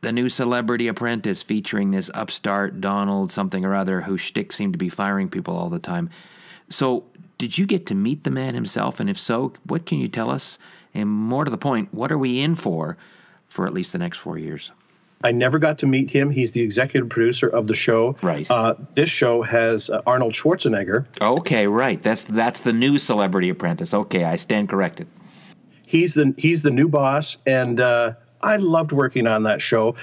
[0.00, 4.78] the new Celebrity Apprentice featuring this upstart Donald something or other whose shtick seemed to
[4.78, 6.10] be firing people all the time.
[6.68, 7.04] So,
[7.38, 9.00] did you get to meet the man himself?
[9.00, 10.58] And if so, what can you tell us?
[10.92, 12.96] And more to the point, what are we in for
[13.46, 14.72] for at least the next four years?
[15.22, 16.30] I never got to meet him.
[16.30, 18.16] He's the executive producer of the show.
[18.22, 18.50] Right.
[18.50, 21.04] Uh, this show has uh, Arnold Schwarzenegger.
[21.20, 22.02] Okay, right.
[22.02, 23.92] That's that's the new Celebrity Apprentice.
[23.92, 25.08] Okay, I stand corrected.
[25.86, 29.96] he's the he's the new boss and uh, i loved working on that show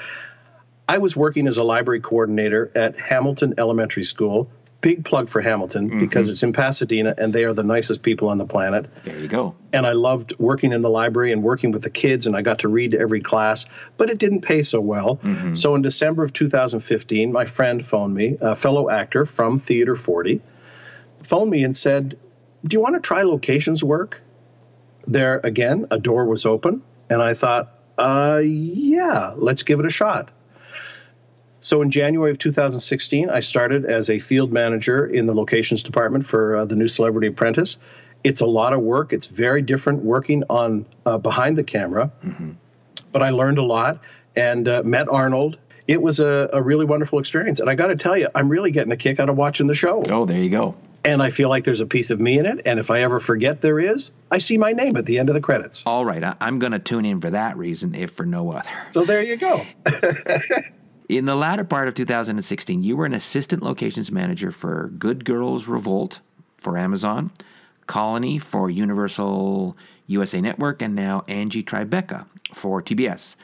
[0.89, 4.49] i was working as a library coordinator at hamilton elementary school
[4.79, 8.37] big plug for hamilton because it's in pasadena and they are the nicest people on
[8.37, 8.85] the planet.
[9.03, 9.55] There you go.
[9.73, 12.59] and i loved working in the library and working with the kids and i got
[12.59, 13.65] to read to every class
[13.97, 15.19] but it didn't pay so well.
[15.53, 20.41] So in december of 2015 my friend phoned me a fellow actor from theater 40
[21.23, 22.17] phoned me and said
[22.63, 24.21] do you want to try locations work?
[25.07, 29.89] There again a door was open and i thought uh yeah let's give it a
[29.89, 30.29] shot
[31.67, 36.25] So in January of 2016, I started as a field manager in the locations department
[36.25, 37.75] for uh, the new Celebrity Apprentice.
[38.23, 39.11] It's a lot of work.
[39.11, 42.09] It's very different working on uh, behind the camera,
[43.11, 43.99] but I learned a lot
[44.33, 45.57] and uh, met Arnold.
[45.89, 48.71] It was a, a really wonderful experience, and I got to tell you, I'm really
[48.71, 50.03] getting a kick out of watching the show.
[50.07, 50.77] Oh, there you go.
[51.03, 53.19] And I feel like there's a piece of me in it, and if I ever
[53.19, 55.83] forget there is, I see my name at the end of the credits.
[55.85, 58.69] All right, I'm going to tune in for that reason, if for no other.
[58.89, 59.65] So there you go.
[61.09, 65.65] In the latter part of 2016, you were an assistant locations manager for Good Girls
[65.65, 66.19] Revolt
[66.57, 67.31] for Amazon,
[67.85, 69.77] Colony for Universal
[70.07, 73.37] USA Network, and now Angie Tribeca for TBS.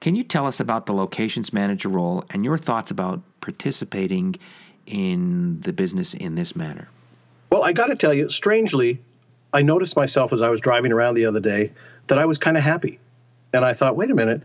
[0.00, 4.36] Can you tell us about the locations manager role and your thoughts about participating
[4.86, 6.88] in the business in this manner?
[7.52, 8.98] Well, I got to tell you, strangely,
[9.52, 11.72] I noticed myself as I was driving around the other day
[12.06, 12.98] that I was kind of happy.
[13.52, 14.42] And I thought, wait a minute,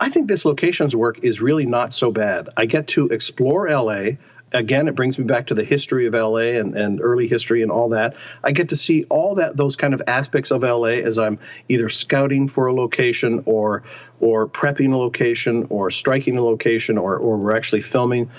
[0.00, 2.48] I think this locations work is really not so bad.
[2.56, 4.16] I get to explore LA.
[4.52, 7.70] Again, it brings me back to the history of LA and, and early history and
[7.70, 8.14] all that.
[8.42, 11.38] I get to see all that those kind of aspects of LA as I'm
[11.68, 13.84] either scouting for a location or
[14.20, 18.30] or prepping a location or striking a location or, or we're actually filming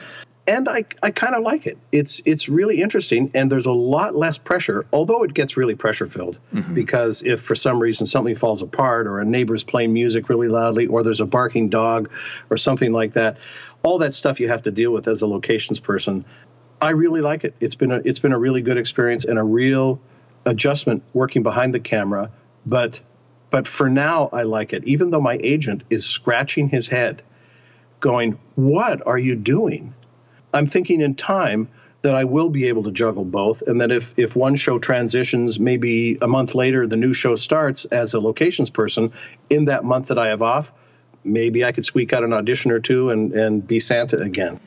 [0.48, 1.78] and I, I kind of like it.
[1.92, 4.86] It's it's really interesting, and there's a lot less pressure.
[4.94, 6.74] Although it gets really pressure filled, mm-hmm.
[6.74, 10.88] because if for some reason something falls apart, or a neighbor's playing music really loudly,
[10.88, 12.10] or there's a barking dog,
[12.50, 13.38] or something like that,
[13.82, 16.26] all that stuff you have to deal with as a locations person.
[16.82, 17.56] I really like it.
[17.60, 20.00] It's been a it's been a really good experience and a real
[20.46, 22.30] adjustment working behind the camera.
[22.66, 23.00] But
[23.50, 24.84] but for now, I like it.
[24.84, 27.24] Even though my agent is scratching his head,
[28.00, 29.96] going, "What are you doing?"
[30.56, 31.68] I'm thinking in time
[32.02, 35.60] that I will be able to juggle both, and that if if one show transitions,
[35.60, 39.12] maybe a month later the new show starts as a locations person,
[39.50, 40.72] in that month that I have off,
[41.24, 44.60] maybe I could squeak out an audition or two and and be Santa again.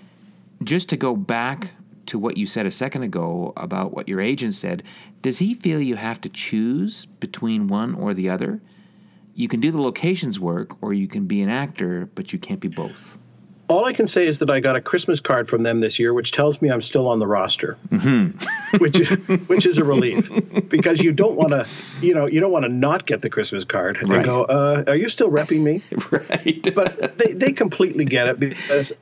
[0.62, 1.70] Just to go back
[2.06, 4.82] to what you said a second ago about what your agent said,
[5.22, 8.60] does he feel you have to choose between one or the other?
[9.34, 12.60] You can do the locations work or you can be an actor, but you can't
[12.60, 13.18] be both.
[13.68, 16.14] All I can say is that I got a Christmas card from them this year,
[16.14, 17.74] which tells me I'm still on the roster,
[18.78, 19.08] which is,
[19.48, 20.30] which is a relief
[20.68, 21.66] because you don't want to,
[22.00, 24.24] you know, you don't want to not get the Christmas card and Right.
[24.24, 26.74] go, uh, "Are you still repping me?" right.
[26.74, 28.92] But they they completely get it because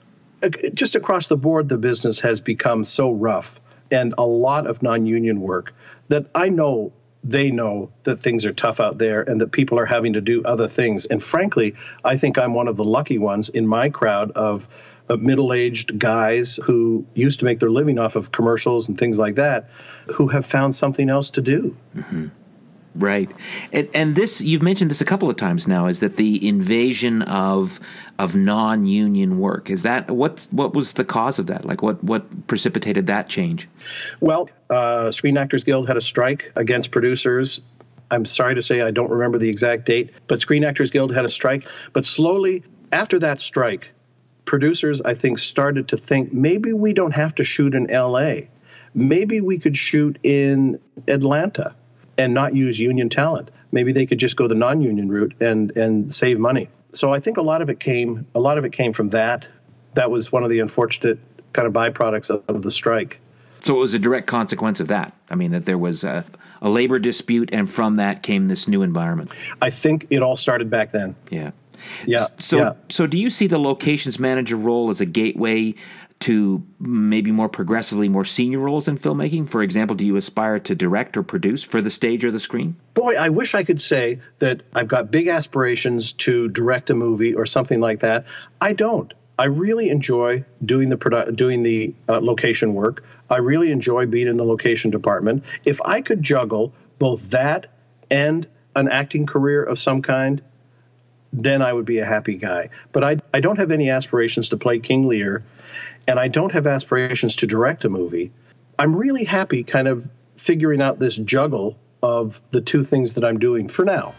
[0.43, 3.61] uh, just across the board, the business has become so rough
[3.91, 5.75] and a lot of non-union work
[6.09, 6.93] that I know
[7.29, 10.45] they know that things are tough out there and that people are having to do
[10.45, 11.07] other things.
[11.07, 11.75] And frankly,
[12.05, 14.69] I think I'm one of the lucky ones in my crowd of,
[15.09, 19.37] of middle-aged guys who used to make their living off of commercials and things like
[19.37, 19.71] that,
[20.15, 21.77] who have found something else to do.
[21.97, 22.29] Mm-hmm.
[22.97, 23.31] Right,
[23.73, 27.23] and, and this you've mentioned this a couple of times now is that the invasion
[27.23, 27.79] of
[28.19, 31.65] of non union work is that what what was the cause of that?
[31.65, 33.69] Like what what precipitated that change?
[34.21, 37.61] Well, uh, Screen Actors Guild had a strike against producers.
[38.11, 41.25] I'm sorry to say I don't remember the exact date, but Screen Actors Guild had
[41.25, 41.67] a strike.
[41.93, 43.91] But slowly, after that strike,
[44.45, 48.47] producers, I think, started to think maybe we don't have to shoot in LA.
[48.95, 51.75] Maybe we could shoot in Atlanta
[52.19, 53.51] and not use union talent.
[53.73, 56.69] Maybe they could just go the non-union route and and save money.
[56.93, 59.47] So I think a lot of it came a lot of it came from that.
[59.95, 61.19] That was one of the unfortunate
[61.53, 63.21] kind of byproducts of, of the strike.
[63.61, 65.13] So it was a direct consequence of that.
[65.31, 66.25] I mean that there was a,
[66.63, 69.31] a labor dispute, and from that came this new environment.
[69.61, 71.17] I think it all started back then.
[71.31, 71.51] Yeah.
[72.07, 72.27] Yeah.
[72.39, 72.73] So, yeah.
[72.89, 75.75] so do you see the locations manager role as a gateway
[76.19, 79.49] to maybe more progressively more senior roles in filmmaking?
[79.49, 82.77] For example, do you aspire to direct or produce for the stage or the screen?
[82.95, 87.35] Boy, I wish I could say that I've got big aspirations to direct a movie
[87.35, 88.25] or something like that.
[88.61, 89.13] I don't.
[89.39, 93.05] I really enjoy doing the produ- doing the uh, location work.
[93.29, 95.45] I really enjoy being in the location department.
[95.65, 97.67] If I could juggle both that
[98.11, 100.43] and an acting career of some kind,
[101.33, 102.71] then I would be a happy guy.
[102.93, 105.45] But I, I don't have any aspirations to play King Lear,
[106.07, 108.33] and I don't have aspirations to direct a movie.
[108.79, 113.39] I'm really happy kind of figuring out this juggle of the two things that I'm
[113.39, 114.15] doing for now.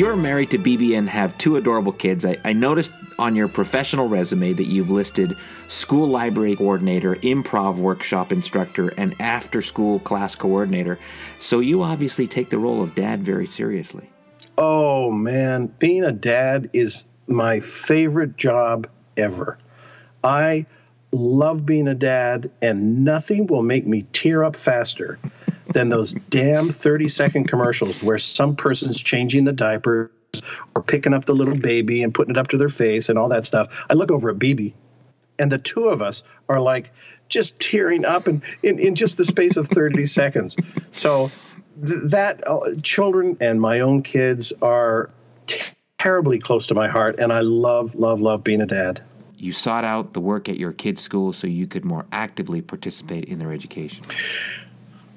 [0.00, 2.24] You're married to BB and have two adorable kids.
[2.24, 5.36] I, I noticed on your professional resume that you've listed
[5.68, 10.98] school library coordinator, improv workshop instructor, and after school class coordinator.
[11.38, 14.08] So you obviously take the role of dad very seriously.
[14.56, 18.88] Oh man, being a dad is my favorite job
[19.18, 19.58] ever.
[20.24, 20.64] I
[21.12, 25.18] love being a dad, and nothing will make me tear up faster
[25.72, 30.10] than those damn 30 second commercials where some person's changing the diapers
[30.74, 33.28] or picking up the little baby and putting it up to their face and all
[33.28, 33.68] that stuff.
[33.88, 34.72] I look over at BB,
[35.38, 36.92] and the two of us are like
[37.28, 40.56] just tearing up in, in, in just the space of 30 seconds.
[40.90, 41.30] So
[41.84, 45.10] th- that uh, children and my own kids are
[45.98, 49.02] terribly close to my heart, and I love, love, love being a dad.
[49.36, 53.24] You sought out the work at your kids' school so you could more actively participate
[53.24, 54.04] in their education.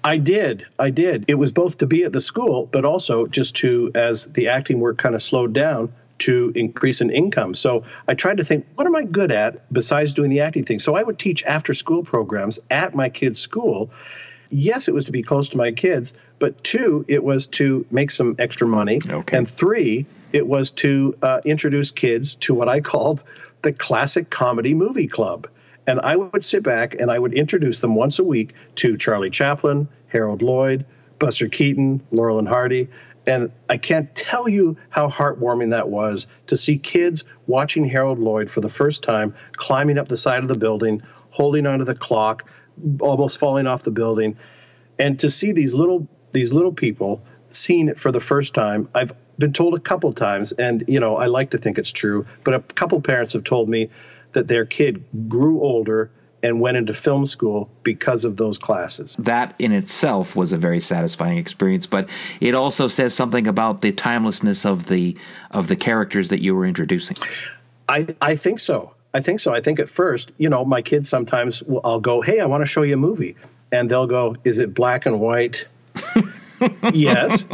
[0.04, 0.66] I did.
[0.78, 1.26] I did.
[1.28, 4.80] It was both to be at the school, but also just to, as the acting
[4.80, 7.54] work kind of slowed down, to increase in income.
[7.54, 10.80] So I tried to think, what am I good at besides doing the acting thing?
[10.80, 13.92] So I would teach after school programs at my kids' school.
[14.50, 18.12] Yes, it was to be close to my kids, but two, it was to make
[18.12, 19.02] some extra money.
[19.06, 19.38] Okay.
[19.38, 23.24] And three, it was to uh, introduce kids to what I called
[23.62, 25.48] the classic comedy movie club.
[25.86, 29.30] And I would sit back and I would introduce them once a week to Charlie
[29.30, 30.86] Chaplin, Harold Lloyd,
[31.20, 32.90] Buster Keaton, Laurel and Hardy.
[33.26, 38.50] And I can't tell you how heartwarming that was to see kids watching Harold Lloyd
[38.50, 42.50] for the first time, climbing up the side of the building, holding onto the clock,
[43.00, 44.38] almost falling off the building,
[45.00, 48.90] and to see these little these little people seeing it for the first time.
[48.94, 52.26] I've been told a couple times, and you know I like to think it's true,
[52.44, 53.90] but a couple parents have told me
[54.34, 56.12] that their kid grew older
[56.44, 59.16] and went into film school because of those classes.
[59.18, 62.10] That in itself was a very satisfying experience, but
[62.42, 65.18] it also says something about the timelessness of the
[65.50, 67.16] of the characters that you were introducing.
[67.88, 68.94] I I think so.
[69.14, 69.54] I think so.
[69.54, 72.62] I think at first, you know, my kids sometimes will, I'll go, "Hey, I want
[72.62, 73.38] to show you a movie."
[73.72, 75.66] And they'll go, "Is it black and white?"
[76.94, 77.46] yes.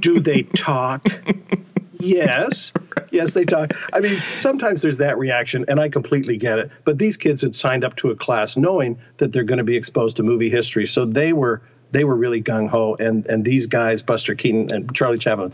[0.00, 1.06] Do they talk?
[1.98, 2.72] yes.
[3.12, 3.74] Yes, they talk.
[3.92, 6.70] I mean, sometimes there's that reaction, and I completely get it.
[6.84, 9.76] But these kids had signed up to a class knowing that they're going to be
[9.76, 12.96] exposed to movie history, so they were they were really gung ho.
[12.98, 15.52] And and these guys, Buster Keaton and Charlie Chaplin,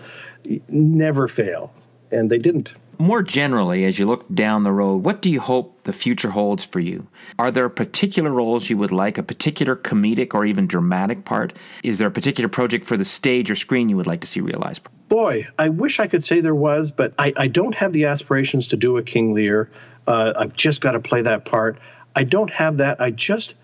[0.69, 1.73] never fail,
[2.13, 2.73] and they didn't.
[3.01, 6.65] More generally, as you look down the road, what do you hope the future holds
[6.65, 7.07] for you?
[7.39, 11.53] Are there particular roles you would like, a particular comedic or even dramatic part?
[11.85, 14.41] Is there a particular project for the stage or screen you would like to see
[14.41, 14.83] realized?
[15.09, 18.69] Boy, I wish I could say there was, but I, I don't have the aspirations
[18.69, 19.71] to do a King Lear.
[20.07, 21.79] Uh, I've just got to play that part.
[22.15, 23.01] I don't have that.
[23.01, 23.55] I just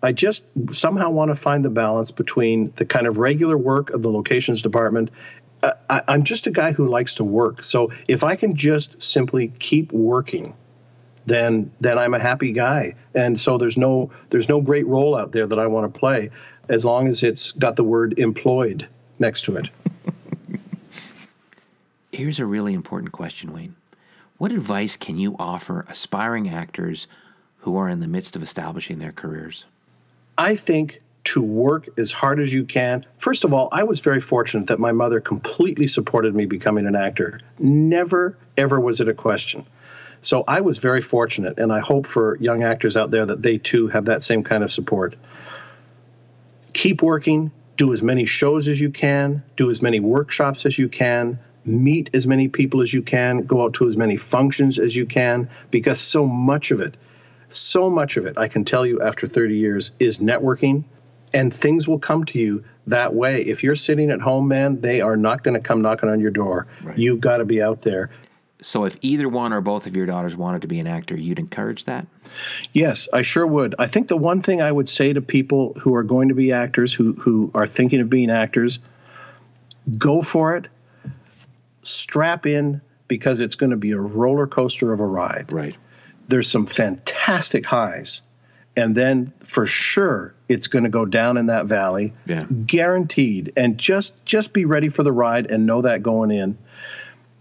[0.00, 4.02] I just somehow want to find the balance between the kind of regular work of
[4.02, 5.10] the locations department
[5.62, 7.64] I, I'm just a guy who likes to work.
[7.64, 10.54] So if I can just simply keep working,
[11.26, 12.94] then then I'm a happy guy.
[13.14, 16.30] And so there's no there's no great role out there that I want to play,
[16.68, 18.88] as long as it's got the word employed
[19.18, 19.70] next to it.
[22.18, 23.76] Here's a really important question, Wayne.
[24.38, 27.06] What advice can you offer aspiring actors
[27.58, 29.66] who are in the midst of establishing their careers?
[30.36, 33.06] I think to work as hard as you can.
[33.18, 36.96] First of all, I was very fortunate that my mother completely supported me becoming an
[36.96, 37.38] actor.
[37.56, 39.64] Never, ever was it a question.
[40.20, 43.58] So I was very fortunate, and I hope for young actors out there that they
[43.58, 45.14] too have that same kind of support.
[46.72, 50.88] Keep working, do as many shows as you can, do as many workshops as you
[50.88, 51.38] can,
[51.68, 55.06] meet as many people as you can, go out to as many functions as you
[55.06, 56.96] can, because so much of it,
[57.50, 60.84] so much of it, I can tell you after 30 years, is networking
[61.32, 63.42] and things will come to you that way.
[63.42, 66.30] If you're sitting at home, man, they are not going to come knocking on your
[66.30, 66.66] door.
[66.82, 66.98] Right.
[66.98, 68.10] You've got to be out there.
[68.60, 71.38] So, if either one or both of your daughters wanted to be an actor, you'd
[71.38, 72.08] encourage that?
[72.72, 73.76] Yes, I sure would.
[73.78, 76.50] I think the one thing I would say to people who are going to be
[76.50, 78.80] actors, who, who are thinking of being actors,
[79.96, 80.66] go for it,
[81.88, 85.50] strap in, because it's going to be a roller coaster of a ride.
[85.50, 85.76] Right.
[86.26, 88.20] There's some fantastic highs
[88.78, 92.46] and then for sure it's going to go down in that valley yeah.
[92.64, 96.56] guaranteed and just just be ready for the ride and know that going in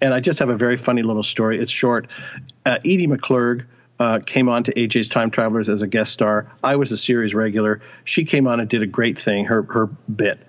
[0.01, 2.07] and i just have a very funny little story it's short
[2.65, 3.65] uh, edie mcclurg
[3.99, 6.51] uh, came on to AJ's Time Travelers as a guest star.
[6.63, 7.81] I was a series regular.
[8.03, 10.39] She came on and did a great thing, her her bit.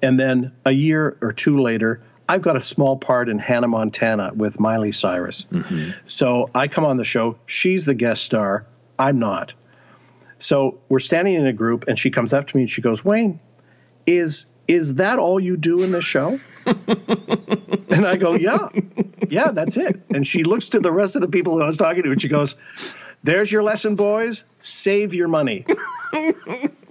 [0.00, 4.32] And then a year or two later, I've got a small part in Hannah Montana
[4.34, 5.44] with Miley Cyrus.
[5.44, 5.90] Mm-hmm.
[6.06, 7.36] So I come on the show.
[7.46, 8.66] She's the guest star.
[8.98, 9.52] I'm not.
[10.38, 13.04] So we're standing in a group, and she comes up to me and she goes,
[13.04, 13.40] Wayne,
[14.06, 16.38] is is that all you do in this show?
[16.66, 18.68] and I go, yeah,
[19.28, 20.00] yeah, that's it.
[20.10, 22.20] And she looks to the rest of the people who I was talking to, and
[22.20, 22.56] she goes,
[23.22, 24.44] "There's your lesson, boys.
[24.58, 25.66] Save your money."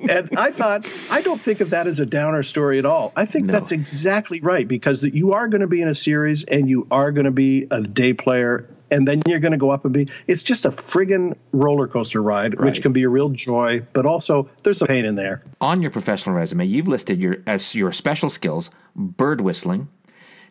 [0.00, 3.12] and I thought, I don't think of that as a downer story at all.
[3.16, 3.52] I think no.
[3.52, 7.10] that's exactly right because you are going to be in a series and you are
[7.12, 10.08] going to be a day player and then you're going to go up and be.
[10.26, 12.66] It's just a friggin' roller coaster ride, Right.
[12.66, 15.42] which can be a real joy, but also there's some pain in there.
[15.60, 19.88] On your professional resume, you've listed your as your special skills bird whistling,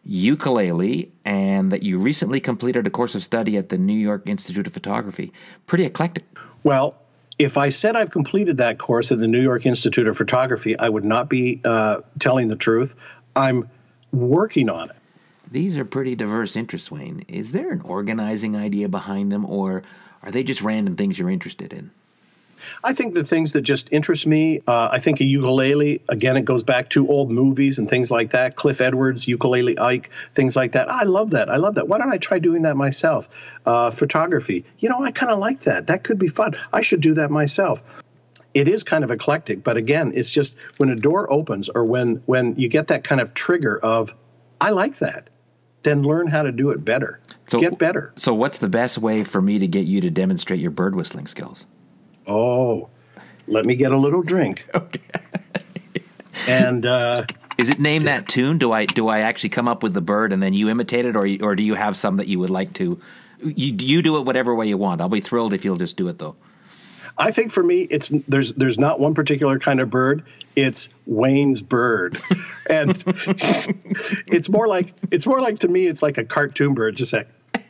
[0.03, 4.67] ukulele, and that you recently completed a course of study at the New York Institute
[4.67, 5.33] of Photography.
[5.65, 6.25] Pretty eclectic.
[6.63, 6.95] Well,
[7.39, 10.89] if I said I've completed that course at the New York Institute of Photography, I
[10.89, 12.95] would not be uh, telling the truth.
[13.35, 13.69] I'm
[14.11, 14.95] working on it.
[15.49, 17.23] These are pretty diverse interests, Wayne.
[17.27, 19.83] Is there an organizing idea behind them, or
[20.23, 21.91] are they just random things you're interested in?
[22.83, 26.45] I think the things that just interest me, uh, I think a ukulele, again, it
[26.45, 28.55] goes back to old movies and things like that.
[28.55, 30.89] Cliff Edwards, Ukulele Ike, things like that.
[30.89, 31.49] I love that.
[31.49, 31.87] I love that.
[31.87, 33.29] Why don't I try doing that myself?
[33.65, 35.87] Uh, photography, you know, I kind of like that.
[35.87, 36.55] That could be fun.
[36.71, 37.83] I should do that myself.
[38.53, 42.23] It is kind of eclectic, but again, it's just when a door opens or when
[42.25, 44.13] when you get that kind of trigger of,
[44.59, 45.29] I like that,
[45.83, 47.19] then learn how to do it better.
[47.47, 48.13] So- get better.
[48.15, 51.27] So, what's the best way for me to get you to demonstrate your bird whistling
[51.27, 51.65] skills?
[52.27, 52.89] Oh,
[53.47, 54.65] let me get a little drink.
[54.75, 55.01] Okay.
[56.47, 57.25] and uh,
[57.57, 58.57] Is it name that tune?
[58.59, 61.15] Do I do I actually come up with the bird and then you imitate it,
[61.15, 62.99] or or do you have some that you would like to?
[63.41, 65.01] You you do it whatever way you want.
[65.01, 66.35] I'll be thrilled if you'll just do it though.
[67.17, 70.23] I think for me, it's there's there's not one particular kind of bird.
[70.55, 72.17] It's Wayne's bird,
[72.69, 76.95] and it's more like it's more like to me, it's like a cartoon bird.
[76.95, 77.63] Just a sec.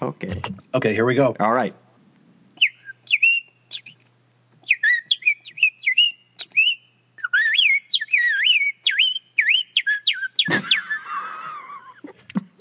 [0.00, 0.40] Okay.
[0.74, 1.34] Okay, here we go.
[1.38, 1.74] All right.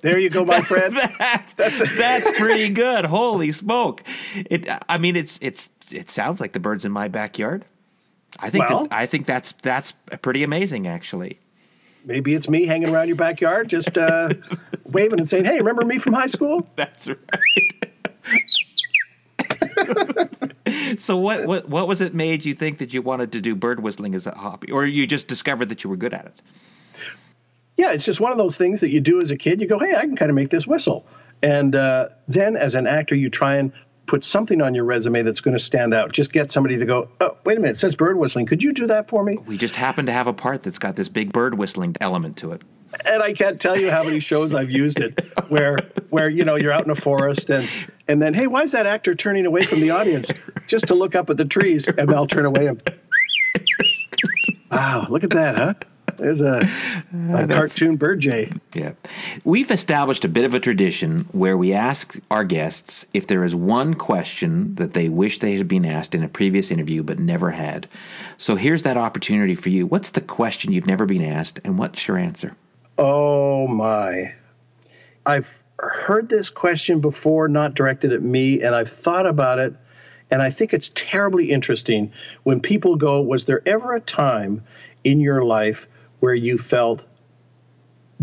[0.02, 0.98] There you go, my friend.
[1.20, 3.06] That's that's pretty good.
[3.06, 4.04] Holy smoke!
[4.36, 4.68] It.
[4.90, 7.66] I mean, it's it's it sounds like the birds in my backyard.
[8.40, 11.40] I think Well- that, I think that's that's pretty amazing, actually.
[12.04, 14.30] Maybe it's me hanging around your backyard, just uh,
[14.86, 17.18] waving and saying, "Hey, remember me from high school?" That's right.
[20.98, 23.82] so what what what was it made you think that you wanted to do bird
[23.82, 26.42] whistling as a hobby, or you just discovered that you were good at it?
[27.82, 29.60] Yeah, it's just one of those things that you do as a kid.
[29.60, 31.04] You go, "Hey, I can kind of make this whistle,"
[31.42, 33.72] and uh, then as an actor, you try and
[34.06, 36.12] put something on your resume that's going to stand out.
[36.12, 38.46] Just get somebody to go, "Oh, wait a minute, it says bird whistling.
[38.46, 40.96] Could you do that for me?" We just happen to have a part that's got
[40.96, 42.62] this big bird whistling element to it.
[43.10, 45.78] and I can't tell you how many shows I've used it where
[46.12, 47.68] where you know you're out in a forest and
[48.08, 50.30] and then hey why is that actor turning away from the audience
[50.68, 52.84] just to look up at the trees and they'll turn away and
[54.72, 55.74] wow look at that huh
[56.22, 56.62] there's a,
[57.14, 58.94] a cartoon bird jay Yeah.
[59.44, 63.56] We've established a bit of a tradition where we ask our guests if there is
[63.56, 67.52] one question that they wish they had been asked in a previous interview but never
[67.52, 67.90] had.
[68.38, 69.86] So here's that opportunity for you.
[69.86, 72.56] What's the question you've never been asked and what's your answer?
[72.98, 74.36] oh my
[75.26, 79.74] I've heard this question before not directed at me and I've thought about it
[80.30, 84.64] and I think it's terribly interesting when people go was there ever a time
[85.04, 85.88] in your life
[86.22, 87.04] where you felt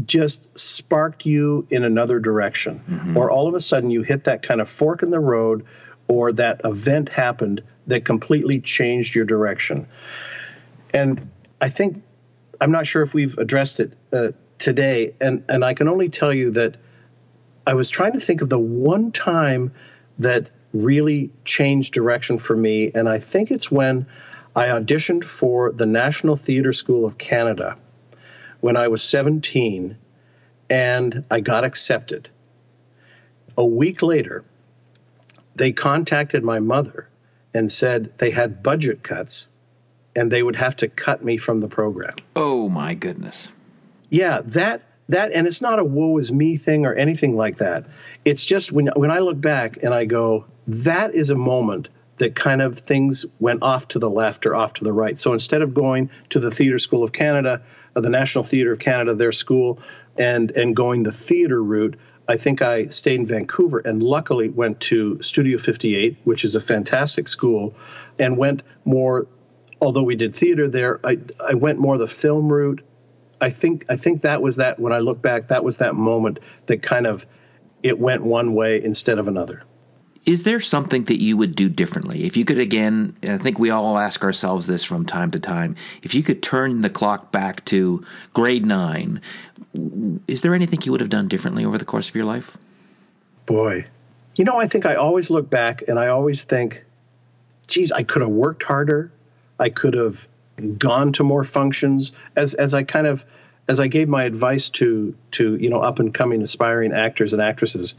[0.05, 2.81] just sparked you in another direction.
[3.17, 5.67] Or all of a sudden you hit that kind of fork in the road
[6.07, 9.87] or that event happened that completely changed your direction.
[10.95, 11.29] And
[11.61, 12.03] i think
[12.61, 16.33] i'm not sure if we've addressed it uh, today and and i can only tell
[16.33, 16.77] you that
[17.67, 19.73] i was trying to think of the one time
[20.19, 24.07] that really changed direction for me and i think it's when
[24.55, 27.77] i auditioned for the national theatre school of canada
[28.61, 29.97] when I was 17
[30.71, 32.29] and I got accepted.
[33.57, 34.45] A week later,
[35.55, 37.09] they contacted my mother
[37.55, 39.47] and said they had budget cuts
[40.15, 42.15] and they would have to cut me from the program.
[42.37, 43.51] Oh my goodness.
[44.11, 47.87] Yeah, that that and it's not a woe is me thing or anything like that.
[48.25, 51.89] It's just when when I look back and I go, that is a moment
[52.19, 55.19] that kind of things went off to the left or off to the right.
[55.19, 57.63] So instead of going to the Theatre School of Canada,
[57.95, 59.81] uh, the National Theatre of Canada, their school,
[60.17, 61.97] and and going the theater route,
[62.29, 66.61] I think I stayed in Vancouver and luckily went to Studio 58, which is a
[66.61, 67.75] fantastic school,
[68.19, 69.27] and went more.
[69.81, 72.83] Although we did theater there, I I went more the film route.
[73.41, 76.41] I think I think that was that when I look back, that was that moment
[76.67, 77.25] that kind of
[77.83, 79.63] it went one way instead of another.
[80.27, 82.25] Is there something that you would do differently?
[82.25, 85.77] If you could, again, I think we all ask ourselves this from time to time,
[86.03, 88.05] if you could turn the clock back to
[88.35, 89.21] grade nine,
[90.27, 92.59] is there anything you would have done differently over the course of your life?
[93.47, 93.87] Boy,
[94.37, 96.85] you know, I think I always look back and I always think,
[97.67, 99.11] geez, I could have worked harder.
[99.59, 100.29] I could have
[100.79, 102.13] gone to more functions.
[102.37, 103.25] As as I kind of
[103.69, 107.43] as I gave my advice to to you know up and coming aspiring actors and
[107.43, 107.95] actresses,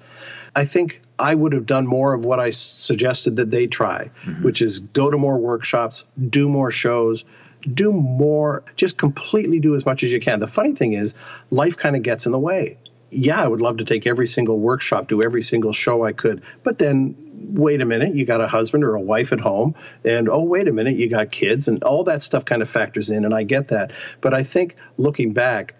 [0.55, 4.11] I think I would have done more of what I suggested that they try,
[4.41, 7.23] which is go to more workshops, do more shows,
[7.71, 10.39] do more, just completely do as much as you can.
[10.39, 11.13] The funny thing is,
[11.51, 12.77] life kind of gets in the way.
[13.11, 16.43] Yeah, I would love to take every single workshop, do every single show I could,
[16.63, 17.15] but then
[17.53, 20.67] wait a minute, you got a husband or a wife at home, and oh, wait
[20.67, 23.43] a minute, you got kids, and all that stuff kind of factors in, and I
[23.43, 23.91] get that.
[24.21, 25.73] But I think looking back,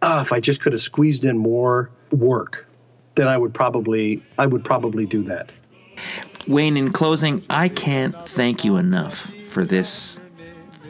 [0.00, 2.66] ah, if I just could have squeezed in more work,
[3.14, 5.52] then I would probably I would probably do that.
[6.48, 10.18] Wayne, in closing, I can't thank you enough for this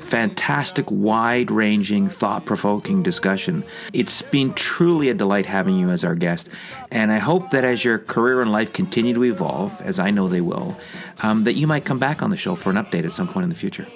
[0.00, 3.64] fantastic, wide ranging, thought provoking discussion.
[3.92, 6.48] It's been truly a delight having you as our guest,
[6.90, 10.28] and I hope that as your career and life continue to evolve, as I know
[10.28, 10.76] they will,
[11.22, 13.44] um, that you might come back on the show for an update at some point
[13.44, 13.86] in the future.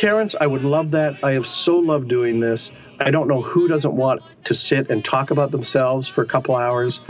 [0.00, 1.22] Terrence, I would love that.
[1.22, 2.72] I have so loved doing this.
[2.98, 6.56] I don't know who doesn't want to sit and talk about themselves for a couple
[6.56, 7.02] hours.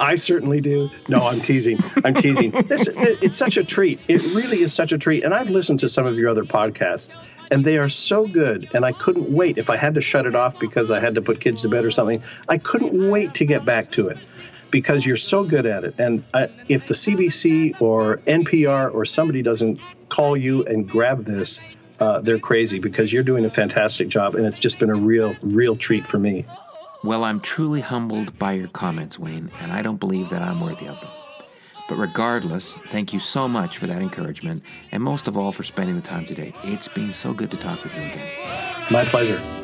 [0.00, 0.88] I certainly do.
[1.06, 1.80] No, I'm teasing.
[2.02, 2.52] I'm teasing.
[2.66, 4.00] This it's such a treat.
[4.08, 5.22] It really is such a treat.
[5.22, 7.12] And I've listened to some of your other podcasts,
[7.50, 8.70] and they are so good.
[8.72, 9.58] And I couldn't wait.
[9.58, 11.84] If I had to shut it off because I had to put kids to bed
[11.84, 14.16] or something, I couldn't wait to get back to it
[14.74, 15.94] because you're so good at it.
[16.00, 19.78] And I, if the CBC or NPR or somebody doesn't
[20.08, 21.60] call you and grab this,
[22.00, 25.36] uh, they're crazy because you're doing a fantastic job, and it's just been a real,
[25.42, 26.44] real treat for me.
[27.04, 30.88] Well, I'm truly humbled by your comments, Wayne, and I don't believe that I'm worthy
[30.88, 31.10] of them.
[31.88, 35.94] But regardless, thank you so much for that encouragement, and most of all for spending
[35.94, 36.52] the time today.
[36.64, 38.28] It's been so good to talk with you again.
[38.90, 39.63] My pleasure.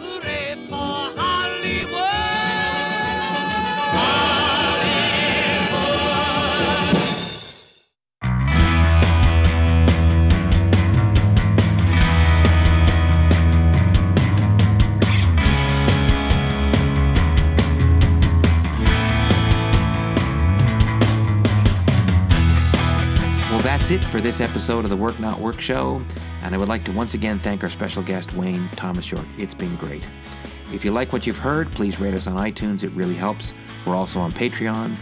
[23.90, 26.00] That's it for this episode of the Work Not Work Show,
[26.44, 29.26] and I would like to once again thank our special guest, Wayne Thomas Yorke.
[29.36, 30.06] It's been great.
[30.72, 32.84] If you like what you've heard, please rate us on iTunes.
[32.84, 33.52] It really helps.
[33.84, 34.94] We're also on Patreon,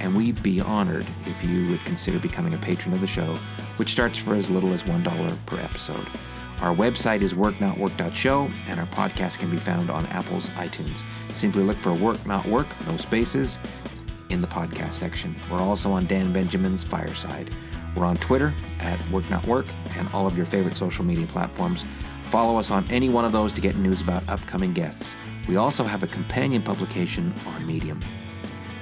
[0.00, 3.34] and we'd be honored if you would consider becoming a patron of the show,
[3.78, 6.06] which starts for as little as $1 per episode.
[6.60, 11.02] Our website is worknotwork.show, and our podcast can be found on Apple's iTunes.
[11.32, 13.58] Simply look for Work Not Work, no spaces,
[14.30, 15.34] in the podcast section.
[15.50, 17.50] We're also on Dan Benjamin's Fireside.
[17.96, 19.66] We're on Twitter at Work Not Work
[19.96, 21.84] and all of your favorite social media platforms.
[22.30, 25.16] Follow us on any one of those to get news about upcoming guests.
[25.48, 28.00] We also have a companion publication on Medium.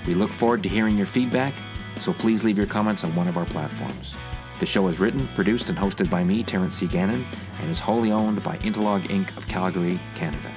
[0.06, 1.54] We look forward to hearing your feedback,
[2.00, 4.16] so please leave your comments on one of our platforms.
[4.60, 6.86] The show is written, produced, and hosted by me, Terrence C.
[6.86, 7.24] Gannon,
[7.60, 9.36] and is wholly owned by Interlog Inc.
[9.36, 10.50] of Calgary, Canada.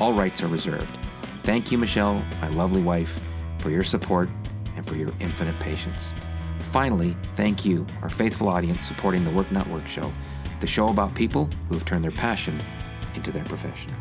[0.00, 0.96] All rights are reserved.
[1.44, 3.20] Thank you, Michelle, my lovely wife,
[3.58, 4.28] for your support
[4.76, 6.12] and for your infinite patience.
[6.72, 10.10] Finally, thank you, our faithful audience supporting the Work Not Work show,
[10.60, 12.58] the show about people who have turned their passion
[13.14, 13.92] into their profession.